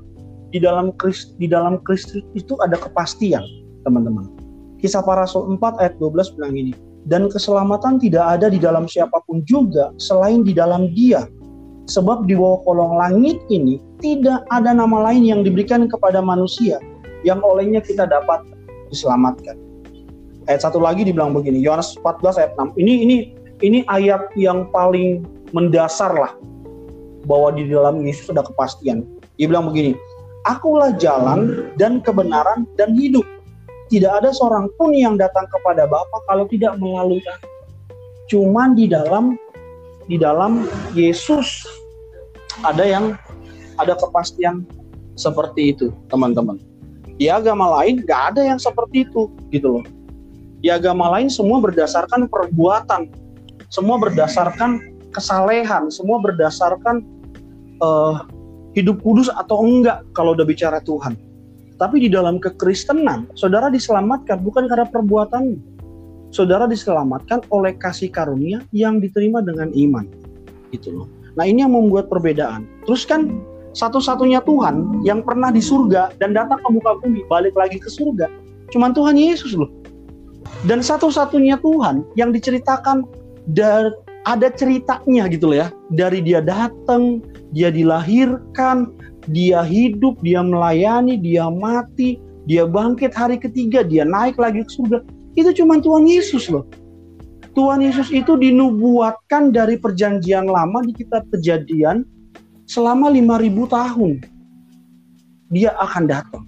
di 0.55 0.63
dalam 0.63 0.95
Kristus 0.95 1.35
di 1.35 1.51
dalam 1.51 1.83
Kristus 1.83 2.23
itu 2.31 2.55
ada 2.63 2.79
kepastian 2.79 3.43
teman-teman. 3.83 4.31
Kisah 4.79 5.03
para 5.03 5.27
Rasul 5.27 5.59
4 5.59 5.81
ayat 5.83 5.93
12 5.99 6.35
bilang 6.39 6.55
ini, 6.55 6.73
dan 7.07 7.27
keselamatan 7.27 7.99
tidak 7.99 8.39
ada 8.39 8.47
di 8.47 8.59
dalam 8.59 8.87
siapa 8.87 9.19
pun 9.27 9.43
juga 9.43 9.91
selain 9.99 10.47
di 10.47 10.55
dalam 10.55 10.91
dia. 10.95 11.27
Sebab 11.85 12.25
di 12.25 12.33
bawah 12.33 12.65
kolong 12.65 12.97
langit 12.97 13.37
ini 13.53 13.77
tidak 14.01 14.41
ada 14.49 14.73
nama 14.73 15.11
lain 15.11 15.21
yang 15.21 15.41
diberikan 15.45 15.85
kepada 15.85 16.17
manusia 16.17 16.81
yang 17.21 17.45
olehnya 17.45 17.77
kita 17.77 18.09
dapat 18.09 18.41
diselamatkan. 18.89 19.53
Ayat 20.49 20.65
satu 20.65 20.81
lagi 20.81 21.05
dibilang 21.05 21.33
begini, 21.33 21.61
Yohanes 21.61 21.93
14 22.01 22.41
ayat 22.41 22.51
6. 22.57 22.73
Ini 22.73 22.93
ini 23.05 23.15
ini 23.63 23.87
ayat 23.87 24.31
yang 24.35 24.67
paling 24.71 25.23
mendasar 25.55 26.11
lah 26.11 26.33
bahwa 27.23 27.55
di 27.55 27.69
dalam 27.69 28.03
Yesus 28.03 28.31
ada 28.31 28.43
kepastian. 28.43 29.07
Dia 29.39 29.47
bilang 29.47 29.71
begini, 29.71 29.95
Akulah 30.45 30.93
jalan 30.95 31.71
dan 31.79 32.03
kebenaran 32.05 32.69
dan 32.77 32.93
hidup 32.93 33.25
tidak 33.89 34.21
ada 34.21 34.29
seorang 34.33 34.65
pun 34.81 34.93
yang 34.93 35.13
datang 35.13 35.45
kepada 35.49 35.85
Bapa 35.85 36.17
kalau 36.25 36.49
tidak 36.49 36.77
melalui 36.81 37.21
aku. 37.21 37.49
Cuman 38.33 38.73
di 38.73 38.89
dalam 38.89 39.37
di 40.09 40.17
dalam 40.17 40.65
Yesus 40.97 41.65
ada 42.65 42.81
yang 42.81 43.13
ada 43.77 43.93
kepastian 43.93 44.65
seperti 45.13 45.77
itu, 45.77 45.93
teman-teman. 46.09 46.57
Di 47.15 47.29
agama 47.29 47.71
lain 47.81 48.01
nggak 48.03 48.35
ada 48.35 48.41
yang 48.43 48.59
seperti 48.59 49.05
itu, 49.05 49.29
gitu 49.53 49.79
loh. 49.79 49.85
Di 50.65 50.73
agama 50.73 51.13
lain 51.13 51.29
semua 51.29 51.61
berdasarkan 51.61 52.25
perbuatan, 52.25 53.07
semua 53.75 53.99
berdasarkan 53.99 54.79
kesalehan, 55.11 55.91
semua 55.91 56.23
berdasarkan 56.23 57.03
uh, 57.83 58.23
hidup 58.71 59.03
kudus 59.03 59.27
atau 59.35 59.67
enggak 59.67 59.99
kalau 60.15 60.31
udah 60.31 60.47
bicara 60.47 60.79
Tuhan. 60.87 61.19
Tapi 61.75 62.07
di 62.07 62.09
dalam 62.11 62.39
kekristenan, 62.39 63.27
saudara 63.35 63.67
diselamatkan 63.67 64.39
bukan 64.39 64.71
karena 64.71 64.87
perbuatan. 64.87 65.59
Saudara 66.31 66.67
diselamatkan 66.67 67.43
oleh 67.51 67.75
kasih 67.75 68.11
karunia 68.11 68.63
yang 68.71 69.03
diterima 69.03 69.43
dengan 69.43 69.71
iman. 69.75 70.07
Gitu 70.71 70.95
loh. 70.95 71.07
Nah 71.35 71.43
ini 71.43 71.63
yang 71.63 71.75
membuat 71.75 72.07
perbedaan. 72.07 72.67
Terus 72.87 73.03
kan 73.03 73.43
satu-satunya 73.75 74.39
Tuhan 74.47 75.03
yang 75.03 75.19
pernah 75.19 75.51
di 75.51 75.59
surga 75.59 76.15
dan 76.15 76.31
datang 76.31 76.63
ke 76.63 76.69
muka 76.71 76.95
bumi, 77.03 77.27
balik 77.27 77.55
lagi 77.59 77.75
ke 77.75 77.91
surga. 77.91 78.31
Cuman 78.71 78.95
Tuhan 78.95 79.19
Yesus 79.19 79.51
loh. 79.55 79.67
Dan 80.63 80.79
satu-satunya 80.79 81.59
Tuhan 81.59 82.07
yang 82.15 82.31
diceritakan 82.31 83.03
dari 83.51 83.93
ada 84.25 84.49
ceritanya 84.49 85.29
gitu 85.29 85.53
loh 85.53 85.57
ya. 85.65 85.67
Dari 85.93 86.19
dia 86.25 86.41
datang, 86.41 87.21
dia 87.53 87.69
dilahirkan, 87.69 88.89
dia 89.29 89.61
hidup, 89.61 90.17
dia 90.25 90.41
melayani, 90.41 91.17
dia 91.21 91.45
mati, 91.49 92.17
dia 92.49 92.65
bangkit 92.65 93.13
hari 93.13 93.37
ketiga, 93.37 93.85
dia 93.85 94.05
naik 94.05 94.37
lagi 94.41 94.65
ke 94.65 94.71
surga. 94.73 95.05
Itu 95.37 95.53
cuma 95.53 95.77
Tuhan 95.77 96.09
Yesus 96.09 96.49
loh. 96.49 96.65
Tuhan 97.55 97.79
Yesus 97.85 98.11
itu 98.11 98.35
dinubuatkan 98.35 99.55
dari 99.55 99.79
perjanjian 99.79 100.49
lama 100.49 100.83
di 100.83 100.91
kitab 100.91 101.23
kejadian 101.31 102.03
selama 102.67 103.07
5000 103.13 103.47
tahun. 103.71 104.11
Dia 105.53 105.71
akan 105.79 106.03
datang. 106.09 106.43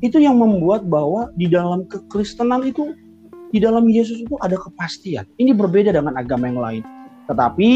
Itu 0.00 0.18
yang 0.18 0.40
membuat 0.40 0.88
bahwa 0.88 1.30
di 1.36 1.46
dalam 1.52 1.84
kekristenan 1.86 2.64
itu 2.66 2.96
di 3.52 3.60
dalam 3.60 3.84
Yesus 3.86 4.24
itu 4.24 4.34
ada 4.40 4.56
kepastian. 4.56 5.28
Ini 5.36 5.52
berbeda 5.52 5.92
dengan 5.92 6.16
agama 6.16 6.48
yang 6.48 6.58
lain. 6.58 6.82
Tetapi 7.28 7.70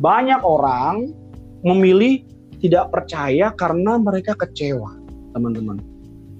banyak 0.00 0.40
orang 0.40 1.12
memilih 1.60 2.24
tidak 2.64 2.88
percaya 2.88 3.52
karena 3.52 4.00
mereka 4.00 4.32
kecewa, 4.32 4.96
teman-teman. 5.36 5.76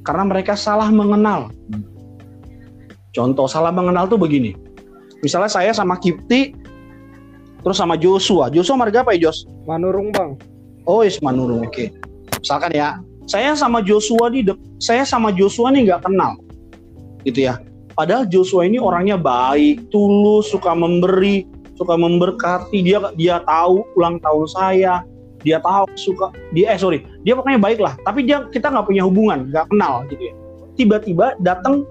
Karena 0.01 0.25
mereka 0.25 0.57
salah 0.57 0.89
mengenal. 0.89 1.53
Contoh 3.13 3.45
salah 3.45 3.69
mengenal 3.69 4.09
tuh 4.09 4.17
begini. 4.17 4.57
Misalnya 5.21 5.53
saya 5.53 5.77
sama 5.77 6.01
Kipti, 6.01 6.57
terus 7.61 7.77
sama 7.77 8.01
Joshua. 8.01 8.49
Joshua 8.49 8.81
marga 8.81 9.05
apa 9.05 9.13
ya 9.13 9.29
Jos? 9.29 9.45
Manurung 9.69 10.09
bang. 10.09 10.41
Oh, 10.89 11.05
is 11.05 11.21
Manurung. 11.21 11.69
Oke. 11.69 11.69
Okay. 11.69 11.89
Misalkan 12.41 12.73
ya, 12.73 12.97
saya 13.29 13.53
sama 13.53 13.85
Joshua 13.85 14.33
di 14.33 14.41
saya 14.81 15.05
sama 15.05 15.29
Joshua 15.37 15.69
nih 15.69 15.93
nggak 15.93 16.09
kenal, 16.09 16.41
gitu 17.29 17.45
ya. 17.53 17.61
Padahal 18.01 18.25
Joshua 18.33 18.65
ini 18.65 18.81
orangnya 18.81 19.21
baik, 19.21 19.93
tulus, 19.93 20.49
suka 20.49 20.73
memberi, 20.73 21.45
suka 21.77 22.01
memberkati. 22.01 22.81
Dia 22.81 23.13
dia 23.13 23.45
tahu 23.45 23.85
ulang 23.93 24.17
tahun 24.25 24.49
saya, 24.49 25.05
dia 25.45 25.61
tahu 25.61 25.85
suka 26.01 26.33
dia 26.57 26.73
eh 26.73 26.81
sorry, 26.81 27.05
dia 27.29 27.37
pokoknya 27.37 27.61
baik 27.61 27.77
lah. 27.77 28.01
Tapi 28.09 28.25
dia 28.25 28.49
kita 28.49 28.73
nggak 28.73 28.89
punya 28.89 29.05
hubungan, 29.05 29.53
nggak 29.53 29.69
kenal 29.69 30.09
gitu 30.09 30.33
ya. 30.33 30.35
Tiba-tiba 30.81 31.37
datang 31.45 31.85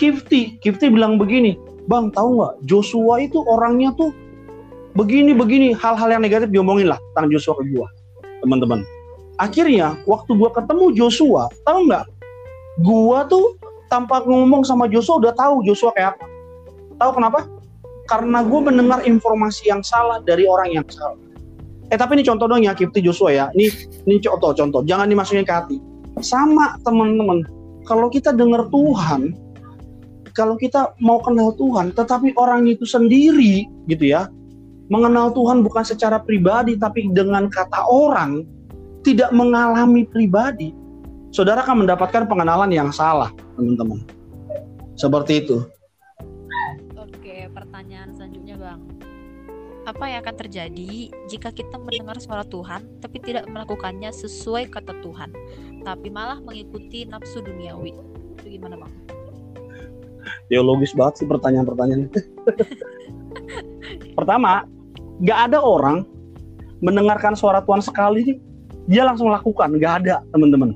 Kifti, 0.00 0.56
Kifti 0.64 0.88
bilang 0.88 1.20
begini, 1.20 1.60
bang 1.84 2.08
tahu 2.16 2.40
nggak? 2.40 2.64
Joshua 2.64 3.20
itu 3.20 3.36
orangnya 3.44 3.92
tuh 3.92 4.16
begini 4.96 5.36
begini. 5.36 5.76
Hal-hal 5.76 6.16
yang 6.16 6.24
negatif 6.24 6.48
diomongin 6.48 6.88
lah 6.88 7.00
tentang 7.12 7.28
Joshua 7.28 7.60
ke 7.60 7.76
gua 7.76 7.92
teman-teman. 8.40 8.88
Akhirnya 9.36 10.00
waktu 10.08 10.32
gua 10.32 10.48
ketemu 10.48 10.96
Joshua 10.96 11.52
tahu 11.68 11.92
nggak? 11.92 12.08
Gua 12.80 13.28
tuh 13.28 13.60
tanpa 13.86 14.22
ngomong 14.26 14.66
sama 14.66 14.90
Joshua 14.90 15.22
udah 15.22 15.32
tahu 15.34 15.62
Joshua 15.66 15.94
kayak 15.94 16.18
apa. 16.18 16.26
Tahu 16.96 17.10
kenapa? 17.16 17.40
Karena 18.06 18.42
gue 18.46 18.60
mendengar 18.62 19.02
informasi 19.02 19.70
yang 19.70 19.82
salah 19.82 20.22
dari 20.22 20.46
orang 20.46 20.70
yang 20.74 20.86
salah. 20.90 21.18
Eh 21.90 21.98
tapi 21.98 22.18
ini 22.18 22.24
contoh 22.26 22.50
dong 22.50 22.66
ya 22.66 22.74
Kipti 22.74 23.02
Joshua 23.02 23.30
ya. 23.30 23.46
Ini 23.54 23.66
ini 24.06 24.18
contoh 24.22 24.50
contoh. 24.54 24.80
Jangan 24.82 25.06
dimasukin 25.06 25.46
ke 25.46 25.54
hati. 25.54 25.76
Sama 26.18 26.78
teman-teman. 26.82 27.46
Kalau 27.86 28.10
kita 28.10 28.34
dengar 28.34 28.66
Tuhan, 28.74 29.36
kalau 30.34 30.58
kita 30.58 30.98
mau 30.98 31.22
kenal 31.22 31.54
Tuhan, 31.54 31.94
tetapi 31.94 32.34
orang 32.34 32.66
itu 32.66 32.82
sendiri 32.82 33.70
gitu 33.86 34.10
ya, 34.10 34.26
mengenal 34.90 35.30
Tuhan 35.30 35.62
bukan 35.62 35.86
secara 35.86 36.18
pribadi 36.18 36.74
tapi 36.74 37.06
dengan 37.14 37.46
kata 37.46 37.86
orang, 37.86 38.42
tidak 39.06 39.30
mengalami 39.30 40.02
pribadi, 40.10 40.74
saudara 41.30 41.62
akan 41.62 41.86
mendapatkan 41.86 42.26
pengenalan 42.26 42.74
yang 42.74 42.90
salah 42.90 43.30
teman-teman. 43.56 44.04
Seperti 44.96 45.44
itu. 45.44 45.64
Oke, 46.96 47.48
pertanyaan 47.52 48.12
selanjutnya, 48.14 48.56
Bang. 48.56 48.80
Apa 49.86 50.10
yang 50.10 50.26
akan 50.26 50.36
terjadi 50.46 51.14
jika 51.30 51.54
kita 51.54 51.78
mendengar 51.78 52.18
suara 52.18 52.42
Tuhan 52.42 52.82
tapi 52.98 53.22
tidak 53.22 53.46
melakukannya 53.46 54.10
sesuai 54.10 54.66
kata 54.66 54.98
Tuhan, 54.98 55.30
tapi 55.86 56.10
malah 56.10 56.42
mengikuti 56.42 57.06
nafsu 57.06 57.38
duniawi? 57.38 57.94
Itu 58.34 58.46
gimana, 58.50 58.76
Bang? 58.76 58.90
Teologis 60.50 60.90
banget 60.90 61.22
sih 61.22 61.26
pertanyaan-pertanyaan 61.30 62.10
Pertama, 64.18 64.66
nggak 65.22 65.38
ada 65.52 65.58
orang 65.62 66.02
mendengarkan 66.82 67.38
suara 67.38 67.62
Tuhan 67.62 67.80
sekali 67.80 68.42
dia 68.86 69.02
langsung 69.02 69.30
lakukan, 69.30 69.74
nggak 69.76 69.94
ada 70.02 70.22
teman-teman. 70.30 70.74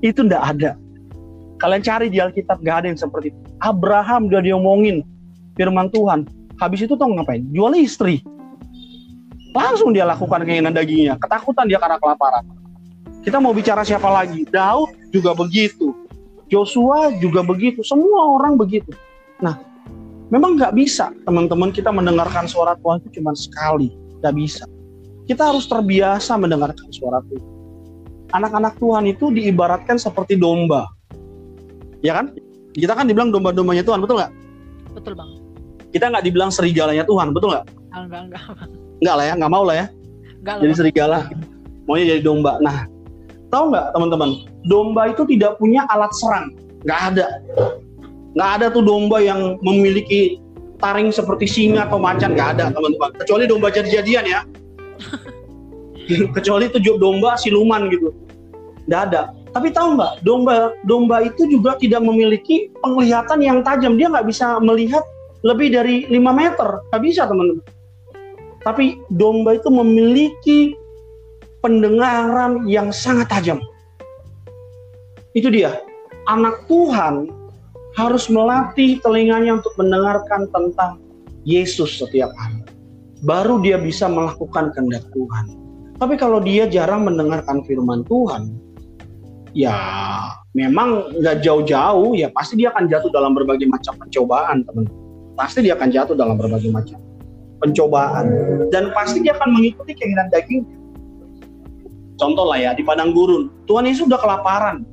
Itu 0.00 0.24
nggak 0.24 0.44
ada. 0.56 0.81
Kalian 1.62 1.78
cari 1.86 2.10
di 2.10 2.18
Alkitab 2.18 2.58
gak 2.58 2.76
ada 2.82 2.86
yang 2.90 2.98
seperti 2.98 3.30
itu. 3.30 3.38
Abraham 3.62 4.26
udah 4.26 4.42
diomongin 4.42 5.06
firman 5.54 5.86
Tuhan. 5.94 6.26
Habis 6.58 6.90
itu 6.90 6.98
tau 6.98 7.06
ngapain? 7.06 7.46
Jual 7.54 7.78
istri. 7.78 8.18
Langsung 9.54 9.94
dia 9.94 10.02
lakukan 10.02 10.42
keinginan 10.42 10.74
dagingnya. 10.74 11.14
Ketakutan 11.22 11.70
dia 11.70 11.78
karena 11.78 12.02
kelaparan. 12.02 12.42
Kita 13.22 13.38
mau 13.38 13.54
bicara 13.54 13.86
siapa 13.86 14.10
lagi? 14.10 14.42
Daud 14.50 14.90
juga 15.14 15.38
begitu. 15.38 15.94
Joshua 16.50 17.14
juga 17.22 17.46
begitu. 17.46 17.86
Semua 17.86 18.42
orang 18.42 18.58
begitu. 18.58 18.90
Nah, 19.38 19.62
memang 20.34 20.58
nggak 20.58 20.74
bisa 20.74 21.14
teman-teman 21.22 21.70
kita 21.70 21.94
mendengarkan 21.94 22.50
suara 22.50 22.74
Tuhan 22.82 22.98
itu 23.06 23.22
cuma 23.22 23.38
sekali. 23.38 23.94
Nggak 24.18 24.34
bisa. 24.34 24.64
Kita 25.30 25.54
harus 25.54 25.70
terbiasa 25.70 26.34
mendengarkan 26.34 26.90
suara 26.90 27.22
Tuhan. 27.30 27.46
Anak-anak 28.34 28.82
Tuhan 28.82 29.06
itu 29.06 29.30
diibaratkan 29.30 29.94
seperti 30.00 30.34
domba 30.34 30.90
ya 32.02 32.12
kan? 32.18 32.34
Kita 32.72 32.92
kan 32.92 33.06
dibilang 33.06 33.30
domba-dombanya 33.30 33.86
Tuhan, 33.86 34.02
betul 34.02 34.18
nggak? 34.18 34.32
Betul 34.92 35.12
bang. 35.16 35.30
Kita 35.92 36.08
nggak 36.08 36.24
dibilang 36.24 36.50
serigalanya 36.50 37.04
Tuhan, 37.06 37.30
betul 37.32 37.54
nggak? 37.54 37.64
Enggak, 37.92 38.20
enggak. 38.28 38.42
Enggak 39.00 39.14
lah 39.18 39.24
ya, 39.24 39.34
nggak 39.38 39.52
mau 39.52 39.64
lah 39.64 39.76
ya. 39.76 39.86
Enggak 40.42 40.54
jadi 40.64 40.74
serigala, 40.74 41.18
maunya 41.86 42.04
jadi 42.16 42.22
domba. 42.24 42.58
Nah, 42.58 42.88
tahu 43.52 43.70
nggak 43.70 43.86
teman-teman? 43.94 44.30
Domba 44.66 45.02
itu 45.12 45.22
tidak 45.28 45.60
punya 45.60 45.86
alat 45.92 46.12
serang, 46.18 46.56
nggak 46.82 47.00
ada. 47.14 47.26
Nggak 48.32 48.50
ada 48.58 48.66
tuh 48.72 48.82
domba 48.82 49.20
yang 49.20 49.60
memiliki 49.60 50.40
taring 50.80 51.12
seperti 51.12 51.44
singa 51.44 51.86
atau 51.86 52.00
macan, 52.00 52.32
nggak 52.32 52.58
ada 52.58 52.72
teman-teman. 52.72 53.10
Kecuali 53.20 53.44
domba 53.44 53.68
jadi-jadian 53.68 54.24
ya. 54.24 54.40
Kecuali 56.40 56.72
itu 56.72 56.80
domba 56.96 57.36
siluman 57.36 57.92
gitu. 57.92 58.10
Nggak 58.88 59.02
ada 59.12 59.22
tapi 59.52 59.68
tahu 59.68 60.00
nggak, 60.00 60.24
domba 60.24 60.72
domba 60.88 61.28
itu 61.28 61.44
juga 61.44 61.76
tidak 61.76 62.00
memiliki 62.00 62.72
penglihatan 62.80 63.44
yang 63.44 63.60
tajam. 63.60 64.00
Dia 64.00 64.08
nggak 64.08 64.24
bisa 64.24 64.56
melihat 64.64 65.04
lebih 65.44 65.76
dari 65.76 66.08
5 66.08 66.16
meter. 66.32 66.80
Nggak 66.88 67.02
bisa 67.04 67.28
teman-teman. 67.28 67.64
Tapi 68.64 68.96
domba 69.12 69.60
itu 69.60 69.68
memiliki 69.68 70.72
pendengaran 71.60 72.64
yang 72.64 72.88
sangat 72.88 73.28
tajam. 73.28 73.60
Itu 75.36 75.52
dia. 75.52 75.84
Anak 76.32 76.64
Tuhan 76.70 77.28
harus 77.98 78.32
melatih 78.32 79.02
telinganya 79.04 79.60
untuk 79.60 79.74
mendengarkan 79.76 80.48
tentang 80.48 80.96
Yesus 81.44 82.00
setiap 82.00 82.32
hari. 82.40 82.64
Baru 83.26 83.60
dia 83.60 83.76
bisa 83.76 84.08
melakukan 84.08 84.72
kehendak 84.72 85.04
Tuhan. 85.12 85.60
Tapi 86.00 86.14
kalau 86.16 86.40
dia 86.40 86.66
jarang 86.66 87.04
mendengarkan 87.06 87.62
firman 87.66 88.02
Tuhan, 88.06 88.61
ya 89.52 89.76
memang 90.56 91.12
nggak 91.20 91.44
jauh-jauh. 91.44 92.16
Ya 92.16 92.28
pasti 92.32 92.60
dia 92.60 92.72
akan 92.72 92.88
jatuh 92.88 93.12
dalam 93.12 93.32
berbagai 93.36 93.68
macam 93.68 93.96
pencobaan 94.00 94.64
teman. 94.64 94.88
Pasti 95.36 95.64
dia 95.64 95.76
akan 95.76 95.88
jatuh 95.88 96.16
dalam 96.16 96.36
berbagai 96.36 96.68
macam 96.72 96.98
pencobaan. 97.60 98.26
Dan 98.72 98.92
pasti 98.92 99.24
dia 99.24 99.36
akan 99.36 99.48
mengikuti 99.56 99.92
keinginan 99.96 100.28
daging. 100.32 100.64
Contoh 102.20 102.46
lah 102.48 102.60
ya 102.60 102.70
di 102.76 102.84
padang 102.84 103.16
gurun. 103.16 103.48
Tuhan 103.64 103.88
Yesus 103.88 104.08
sudah 104.08 104.20
kelaparan. 104.20 104.84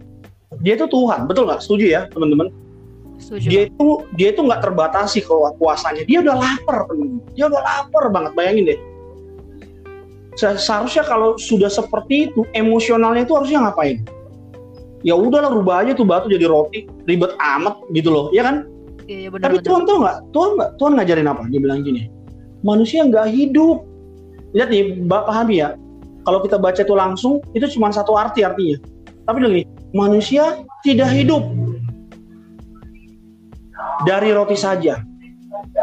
Dia 0.64 0.80
itu 0.80 0.88
Tuhan 0.88 1.28
betul 1.28 1.48
nggak? 1.48 1.62
Setuju 1.62 1.86
ya 1.88 2.02
teman-teman? 2.10 2.52
Dia 3.36 3.68
itu 3.68 3.88
dia 4.16 4.32
itu 4.32 4.42
nggak 4.42 4.64
terbatasi 4.64 5.28
kuasanya. 5.60 6.08
Dia 6.08 6.24
udah 6.24 6.36
lapar 6.40 6.88
teman 6.88 7.20
dia 7.36 7.48
udah 7.52 7.62
lapar 7.62 8.04
banget 8.12 8.32
bayangin 8.36 8.76
deh. 8.76 8.80
Seharusnya 10.40 11.04
kalau 11.04 11.36
sudah 11.36 11.68
seperti 11.68 12.32
itu 12.32 12.48
emosionalnya 12.56 13.28
itu 13.28 13.36
harusnya 13.36 13.60
ngapain 13.68 14.00
ya 15.04 15.16
udahlah 15.16 15.52
rubah 15.54 15.86
aja 15.86 15.96
tuh 15.96 16.04
batu 16.04 16.28
jadi 16.28 16.50
roti 16.50 16.86
ribet 17.08 17.32
amat 17.40 17.80
gitu 17.96 18.10
loh 18.12 18.28
ya 18.36 18.44
kan? 18.46 18.68
Iya, 19.10 19.26
iya, 19.26 19.30
bener, 19.34 19.44
tapi 19.44 19.58
bener. 19.58 19.66
Tuhan 19.66 19.82
tuh 19.90 19.96
nggak? 20.06 20.18
Tuhan 20.36 20.50
nggak? 20.60 20.72
Tuhan 20.78 20.92
ngajarin 21.00 21.28
apa? 21.28 21.44
Dia 21.50 21.60
bilang 21.60 21.80
gini 21.82 22.02
manusia 22.64 23.08
nggak 23.08 23.28
hidup. 23.32 23.88
Lihat 24.52 24.70
nih 24.74 25.06
pahami 25.08 25.62
ya? 25.62 25.78
Kalau 26.28 26.40
kita 26.44 26.58
baca 26.60 26.82
itu 26.82 26.96
langsung 26.96 27.34
itu 27.56 27.66
cuma 27.78 27.94
satu 27.94 28.18
arti 28.18 28.44
artinya. 28.44 28.78
Tapi 29.30 29.38
lagi 29.40 29.62
manusia 29.96 30.66
tidak 30.84 31.10
hidup. 31.14 31.46
Dari 34.08 34.32
roti 34.32 34.56
saja, 34.56 35.04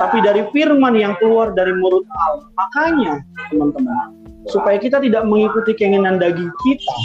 tapi 0.01 0.25
dari 0.25 0.45
firman 0.49 0.97
yang 0.97 1.17
keluar 1.21 1.53
dari 1.53 1.73
mulut 1.77 2.05
Allah. 2.17 2.49
Makanya, 2.57 3.13
teman-teman, 3.53 4.17
supaya 4.49 4.81
kita 4.81 5.05
tidak 5.05 5.29
mengikuti 5.29 5.77
keinginan 5.77 6.17
daging 6.17 6.49
kita, 6.65 6.97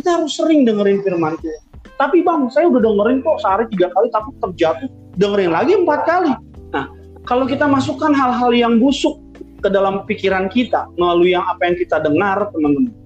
kita 0.00 0.16
harus 0.16 0.32
sering 0.32 0.64
dengerin 0.64 1.04
firman 1.04 1.36
Tuhan. 1.44 1.60
Tapi 2.00 2.24
bang, 2.24 2.48
saya 2.48 2.72
udah 2.72 2.80
dengerin 2.80 3.20
kok 3.20 3.44
sehari 3.44 3.68
tiga 3.68 3.92
kali, 3.92 4.08
tapi 4.08 4.32
terjatuh 4.40 4.88
dengerin 5.20 5.52
lagi 5.52 5.76
empat 5.76 6.00
kali. 6.08 6.32
Nah, 6.72 6.88
kalau 7.28 7.44
kita 7.44 7.68
masukkan 7.68 8.16
hal-hal 8.16 8.50
yang 8.56 8.80
busuk 8.80 9.20
ke 9.60 9.68
dalam 9.68 10.08
pikiran 10.08 10.48
kita 10.48 10.88
melalui 10.96 11.36
yang 11.36 11.44
apa 11.44 11.68
yang 11.68 11.76
kita 11.76 12.00
dengar, 12.00 12.48
teman-teman, 12.56 12.96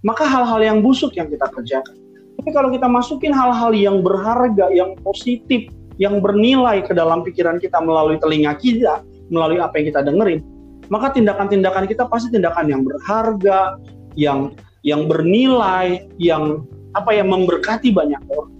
maka 0.00 0.24
hal-hal 0.24 0.64
yang 0.64 0.80
busuk 0.80 1.12
yang 1.12 1.28
kita 1.28 1.44
kerjakan. 1.52 1.92
Tapi 2.40 2.50
kalau 2.56 2.72
kita 2.72 2.88
masukin 2.88 3.36
hal-hal 3.36 3.76
yang 3.76 4.00
berharga, 4.00 4.72
yang 4.72 4.96
positif, 5.04 5.68
yang 6.00 6.24
bernilai 6.24 6.80
ke 6.80 6.96
dalam 6.96 7.20
pikiran 7.20 7.60
kita 7.60 7.76
melalui 7.84 8.16
telinga 8.16 8.56
kita, 8.56 9.04
melalui 9.28 9.60
apa 9.60 9.76
yang 9.76 9.86
kita 9.92 10.00
dengerin, 10.00 10.40
maka 10.88 11.12
tindakan-tindakan 11.12 11.84
kita 11.84 12.08
pasti 12.08 12.32
tindakan 12.32 12.64
yang 12.70 12.80
berharga, 12.86 13.76
yang 14.16 14.56
yang 14.86 15.10
bernilai, 15.10 16.06
yang 16.20 16.62
apa 16.94 17.14
yang 17.14 17.30
memberkati 17.30 17.90
banyak 17.90 18.20
orang. 18.30 18.52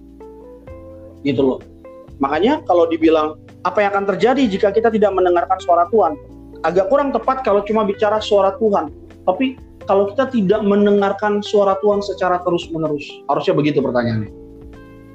Gitu 1.22 1.42
loh. 1.42 1.60
Makanya 2.18 2.62
kalau 2.66 2.90
dibilang 2.90 3.38
apa 3.62 3.82
yang 3.82 3.90
akan 3.94 4.06
terjadi 4.14 4.42
jika 4.50 4.68
kita 4.74 4.90
tidak 4.90 5.14
mendengarkan 5.14 5.58
suara 5.62 5.86
Tuhan, 5.90 6.18
agak 6.66 6.90
kurang 6.90 7.14
tepat 7.14 7.46
kalau 7.46 7.62
cuma 7.62 7.86
bicara 7.86 8.18
suara 8.18 8.54
Tuhan. 8.58 8.90
Tapi 9.26 9.58
kalau 9.86 10.10
kita 10.12 10.28
tidak 10.28 10.60
mendengarkan 10.66 11.40
suara 11.40 11.78
Tuhan 11.80 12.02
secara 12.04 12.42
terus-menerus, 12.42 13.04
harusnya 13.30 13.54
begitu 13.56 13.78
pertanyaannya. 13.80 14.30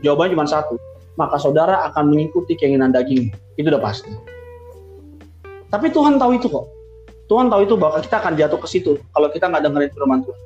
Jawabannya 0.02 0.34
cuma 0.36 0.48
satu, 0.48 0.76
maka 1.16 1.38
saudara 1.40 1.86
akan 1.92 2.12
mengikuti 2.12 2.58
keinginan 2.58 2.92
daging. 2.92 3.32
Itu 3.56 3.70
udah 3.70 3.84
pasti. 3.84 4.12
Tapi 5.70 5.90
Tuhan 5.90 6.18
tahu 6.18 6.38
itu 6.38 6.48
kok. 6.50 6.66
Tuhan 7.32 7.48
tahu 7.50 7.66
itu 7.66 7.76
bahwa 7.80 7.98
kita 8.04 8.20
akan 8.20 8.36
jatuh 8.36 8.60
ke 8.60 8.68
situ 8.68 9.00
kalau 9.16 9.32
kita 9.32 9.48
nggak 9.50 9.64
dengerin 9.64 9.92
firman 9.96 10.20
Tuhan. 10.22 10.40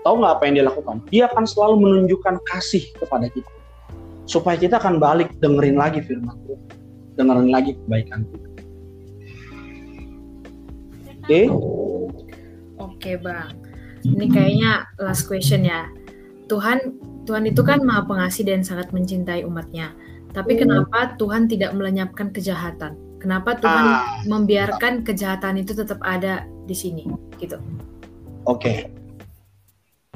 Tahu 0.00 0.14
nggak 0.16 0.32
apa 0.40 0.42
yang 0.48 0.54
dia 0.56 0.66
lakukan? 0.66 0.96
Dia 1.12 1.22
akan 1.28 1.44
selalu 1.44 1.74
menunjukkan 1.84 2.40
kasih 2.48 2.84
kepada 2.96 3.28
kita. 3.28 3.52
Supaya 4.24 4.56
kita 4.56 4.80
akan 4.80 4.96
balik 4.96 5.28
dengerin 5.44 5.76
lagi 5.76 6.00
firman 6.00 6.36
Tuhan. 6.48 6.64
Dengerin 7.20 7.50
lagi 7.52 7.70
kebaikan 7.76 8.24
Tuhan. 8.24 8.50
Oke? 11.20 11.28
Okay? 11.28 11.44
Oke 12.80 13.12
bang. 13.20 13.52
Ini 14.00 14.26
kayaknya 14.32 14.88
last 14.96 15.28
question 15.28 15.68
ya. 15.68 15.84
Tuhan 16.48 16.96
Tuhan 17.28 17.44
itu 17.44 17.60
kan 17.60 17.84
maha 17.84 18.08
pengasih 18.08 18.48
dan 18.48 18.64
sangat 18.64 18.88
mencintai 18.96 19.44
umatnya. 19.44 19.92
Tapi 20.32 20.56
hmm. 20.56 20.60
kenapa 20.64 21.14
Tuhan 21.20 21.44
tidak 21.44 21.76
melenyapkan 21.76 22.32
kejahatan? 22.32 22.96
Kenapa 23.20 23.60
Tuhan 23.60 23.84
ah. 23.84 24.00
membiarkan 24.24 25.04
kejahatan 25.04 25.60
itu 25.60 25.76
tetap 25.76 26.00
ada 26.00 26.48
di 26.64 26.72
sini? 26.72 27.04
Gitu. 27.36 27.60
Oke. 28.48 28.88
Okay. 28.88 28.99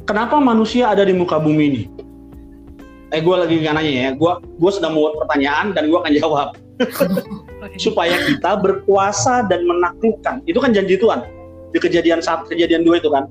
Kenapa 0.05 0.37
manusia 0.37 0.93
ada 0.93 1.05
di 1.05 1.17
muka 1.17 1.41
bumi 1.41 1.65
ini? 1.69 1.83
Eh, 3.13 3.21
gue 3.25 3.37
lagi 3.37 3.57
nggak 3.61 3.75
nanya 3.77 3.93
ya. 3.93 4.11
Gue 4.17 4.33
gue 4.41 4.71
sedang 4.73 4.97
membuat 4.97 5.25
pertanyaan 5.25 5.73
dan 5.73 5.89
gue 5.89 5.99
akan 5.99 6.13
jawab. 6.19 6.49
Supaya 7.85 8.17
kita 8.29 8.61
berkuasa 8.61 9.49
dan 9.49 9.65
menaklukkan. 9.65 10.45
Itu 10.45 10.61
kan 10.61 10.77
janji 10.77 11.01
Tuhan. 11.01 11.25
Di 11.73 11.79
kejadian 11.81 12.21
saat 12.21 12.45
kejadian 12.51 12.85
dua 12.85 13.01
itu 13.01 13.09
kan. 13.09 13.31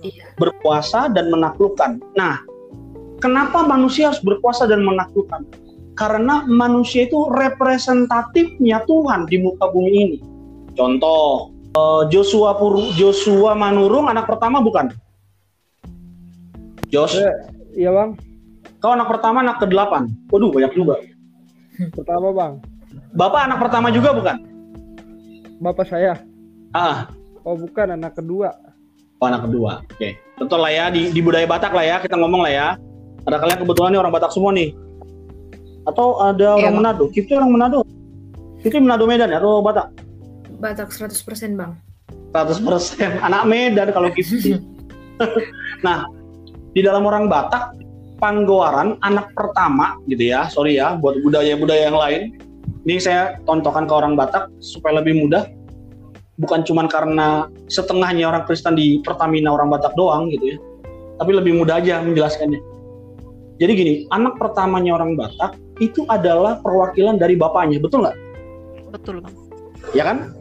Iya. 0.00 0.32
Berkuasa 0.38 1.10
dan 1.12 1.28
menaklukkan. 1.28 2.00
Nah, 2.16 2.40
Kenapa 3.20 3.60
manusia 3.68 4.08
harus 4.08 4.24
berkuasa 4.24 4.64
dan 4.64 4.80
menaklukkan? 4.80 5.44
Karena 5.92 6.48
manusia 6.48 7.04
itu 7.04 7.28
representatifnya 7.28 8.80
Tuhan 8.88 9.28
di 9.28 9.44
muka 9.44 9.68
bumi 9.68 9.92
ini. 9.92 10.18
Contoh, 10.72 11.52
eh, 11.76 12.02
Joshua 12.08 12.56
Pur 12.56 12.80
Joshua 12.96 13.52
Manurung 13.52 14.08
anak 14.08 14.24
pertama 14.24 14.64
bukan? 14.64 14.88
Jos? 16.90 17.14
Eh, 17.14 17.34
iya 17.78 17.94
bang. 17.94 18.18
Kau 18.82 18.92
anak 18.92 19.08
pertama, 19.08 19.46
anak 19.46 19.62
ke-8. 19.62 20.10
Waduh, 20.34 20.50
banyak 20.50 20.72
juga. 20.74 20.98
Pertama 21.96 22.34
bang. 22.34 22.52
Bapak 23.14 23.40
anak 23.46 23.58
pertama 23.62 23.88
juga 23.94 24.10
bukan? 24.10 24.36
Bapak 25.62 25.86
saya. 25.86 26.18
Ah. 26.74 27.06
Oh 27.46 27.54
bukan, 27.54 27.94
anak 27.94 28.18
kedua. 28.18 28.50
Oh 29.22 29.26
anak 29.30 29.46
kedua, 29.46 29.82
oke. 29.86 29.96
Okay. 29.96 30.18
Betul 30.40 30.58
lah 30.64 30.72
ya, 30.72 30.84
di, 30.88 31.12
di 31.12 31.20
budaya 31.20 31.46
Batak 31.46 31.72
lah 31.76 31.84
ya, 31.84 31.96
kita 32.00 32.16
ngomong 32.18 32.42
lah 32.42 32.52
ya. 32.52 32.66
Ada 33.28 33.36
kalian 33.36 33.58
kebetulan 33.62 33.90
nih 33.94 34.00
orang 34.00 34.14
Batak 34.14 34.32
semua 34.32 34.50
nih. 34.56 34.72
Atau 35.84 36.18
ada 36.20 36.56
iya, 36.56 36.68
orang 36.68 36.74
Manado? 36.80 37.04
Kita 37.12 37.36
orang 37.36 37.50
Manado. 37.52 37.80
Itu 38.64 38.74
Manado 38.80 39.04
Medan 39.04 39.28
ya 39.30 39.38
atau 39.38 39.60
Batak? 39.60 39.86
Batak 40.60 40.88
100% 40.92 41.56
Bang. 41.56 41.76
100% 42.32 43.26
anak 43.26 43.42
Medan 43.46 43.88
kalau 43.92 44.08
gitu. 44.14 44.60
nah, 45.86 46.06
di 46.74 46.80
dalam 46.84 47.06
orang 47.06 47.26
Batak 47.26 47.76
Panggowaran 48.20 49.00
anak 49.00 49.32
pertama 49.32 49.96
gitu 50.04 50.28
ya. 50.28 50.46
Sorry 50.52 50.76
ya 50.76 50.96
buat 50.98 51.16
budaya-budaya 51.24 51.88
yang 51.88 51.98
lain. 51.98 52.22
Ini 52.84 53.00
saya 53.00 53.22
tontokan 53.48 53.88
ke 53.88 53.94
orang 53.96 54.14
Batak 54.16 54.52
supaya 54.60 55.00
lebih 55.00 55.16
mudah. 55.24 55.48
Bukan 56.40 56.64
cuma 56.64 56.88
karena 56.88 57.48
setengahnya 57.68 58.28
orang 58.28 58.44
Kristen 58.48 58.76
di 58.76 59.00
Pertamina 59.00 59.52
orang 59.52 59.72
Batak 59.72 59.96
doang 59.96 60.28
gitu 60.32 60.56
ya. 60.56 60.58
Tapi 61.20 61.30
lebih 61.36 61.56
mudah 61.60 61.80
aja 61.80 62.00
menjelaskannya 62.00 62.70
jadi 63.60 63.76
gini, 63.76 63.94
anak 64.08 64.40
pertamanya 64.40 64.96
orang 64.96 65.20
Batak 65.20 65.52
itu 65.84 66.08
adalah 66.08 66.56
perwakilan 66.64 67.20
dari 67.20 67.36
bapaknya, 67.36 67.76
betul 67.76 68.08
nggak? 68.08 68.16
Betul 68.88 69.20
bang. 69.20 69.34
Ya 69.92 70.08
kan? 70.08 70.32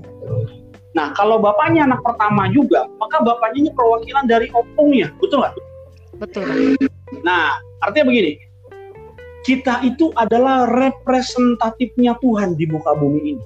Nah, 0.95 1.11
kalau 1.19 1.36
bapaknya 1.36 1.84
anak 1.84 1.99
pertama 1.99 2.47
juga, 2.55 2.88
maka 2.95 3.19
bapaknya 3.19 3.67
ini 3.67 3.71
perwakilan 3.75 4.23
dari 4.23 4.47
opungnya, 4.55 5.11
betul 5.19 5.43
nggak? 5.43 5.51
Betul. 6.20 6.76
Nah, 7.24 7.57
artinya 7.82 8.11
begini, 8.11 8.36
kita 9.47 9.82
itu 9.88 10.11
adalah 10.20 10.67
representatifnya 10.67 12.20
Tuhan 12.20 12.59
di 12.59 12.67
muka 12.67 12.91
bumi 12.93 13.36
ini. 13.36 13.45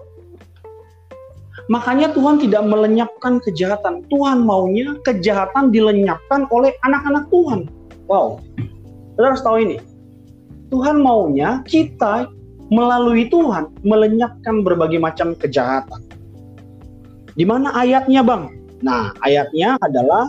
Makanya 1.72 2.12
Tuhan 2.12 2.44
tidak 2.44 2.66
melenyapkan 2.68 3.40
kejahatan. 3.40 4.04
Tuhan 4.12 4.44
maunya 4.44 5.00
kejahatan 5.08 5.72
dilenyapkan 5.72 6.50
oleh 6.52 6.76
anak-anak 6.84 7.32
Tuhan. 7.32 7.72
Wow, 8.12 8.44
Saudara 9.16 9.38
harus 9.38 9.46
tahu 9.46 9.58
ini. 9.64 9.78
Tuhan 10.74 11.00
maunya 11.00 11.62
kita 11.70 12.28
melalui 12.74 13.30
Tuhan 13.30 13.70
melenyapkan 13.86 14.66
berbagai 14.66 14.98
macam 14.98 15.38
kejahatan. 15.38 16.02
Di 17.38 17.46
mana 17.46 17.70
ayatnya, 17.78 18.26
Bang? 18.26 18.50
Nah, 18.82 19.14
ayatnya 19.22 19.78
adalah 19.86 20.28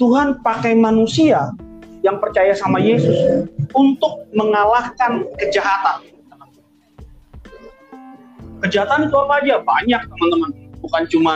Tuhan 0.00 0.40
pakai 0.40 0.72
manusia 0.80 1.52
yang 2.00 2.16
percaya 2.18 2.56
sama 2.56 2.80
Yesus 2.80 3.46
untuk 3.76 4.24
mengalahkan 4.32 5.28
kejahatan. 5.36 6.09
Kejahatan 8.60 9.08
itu 9.08 9.16
apa 9.16 9.34
aja? 9.40 9.54
Banyak 9.64 10.00
teman-teman. 10.04 10.50
Bukan 10.80 11.02
cuma 11.12 11.32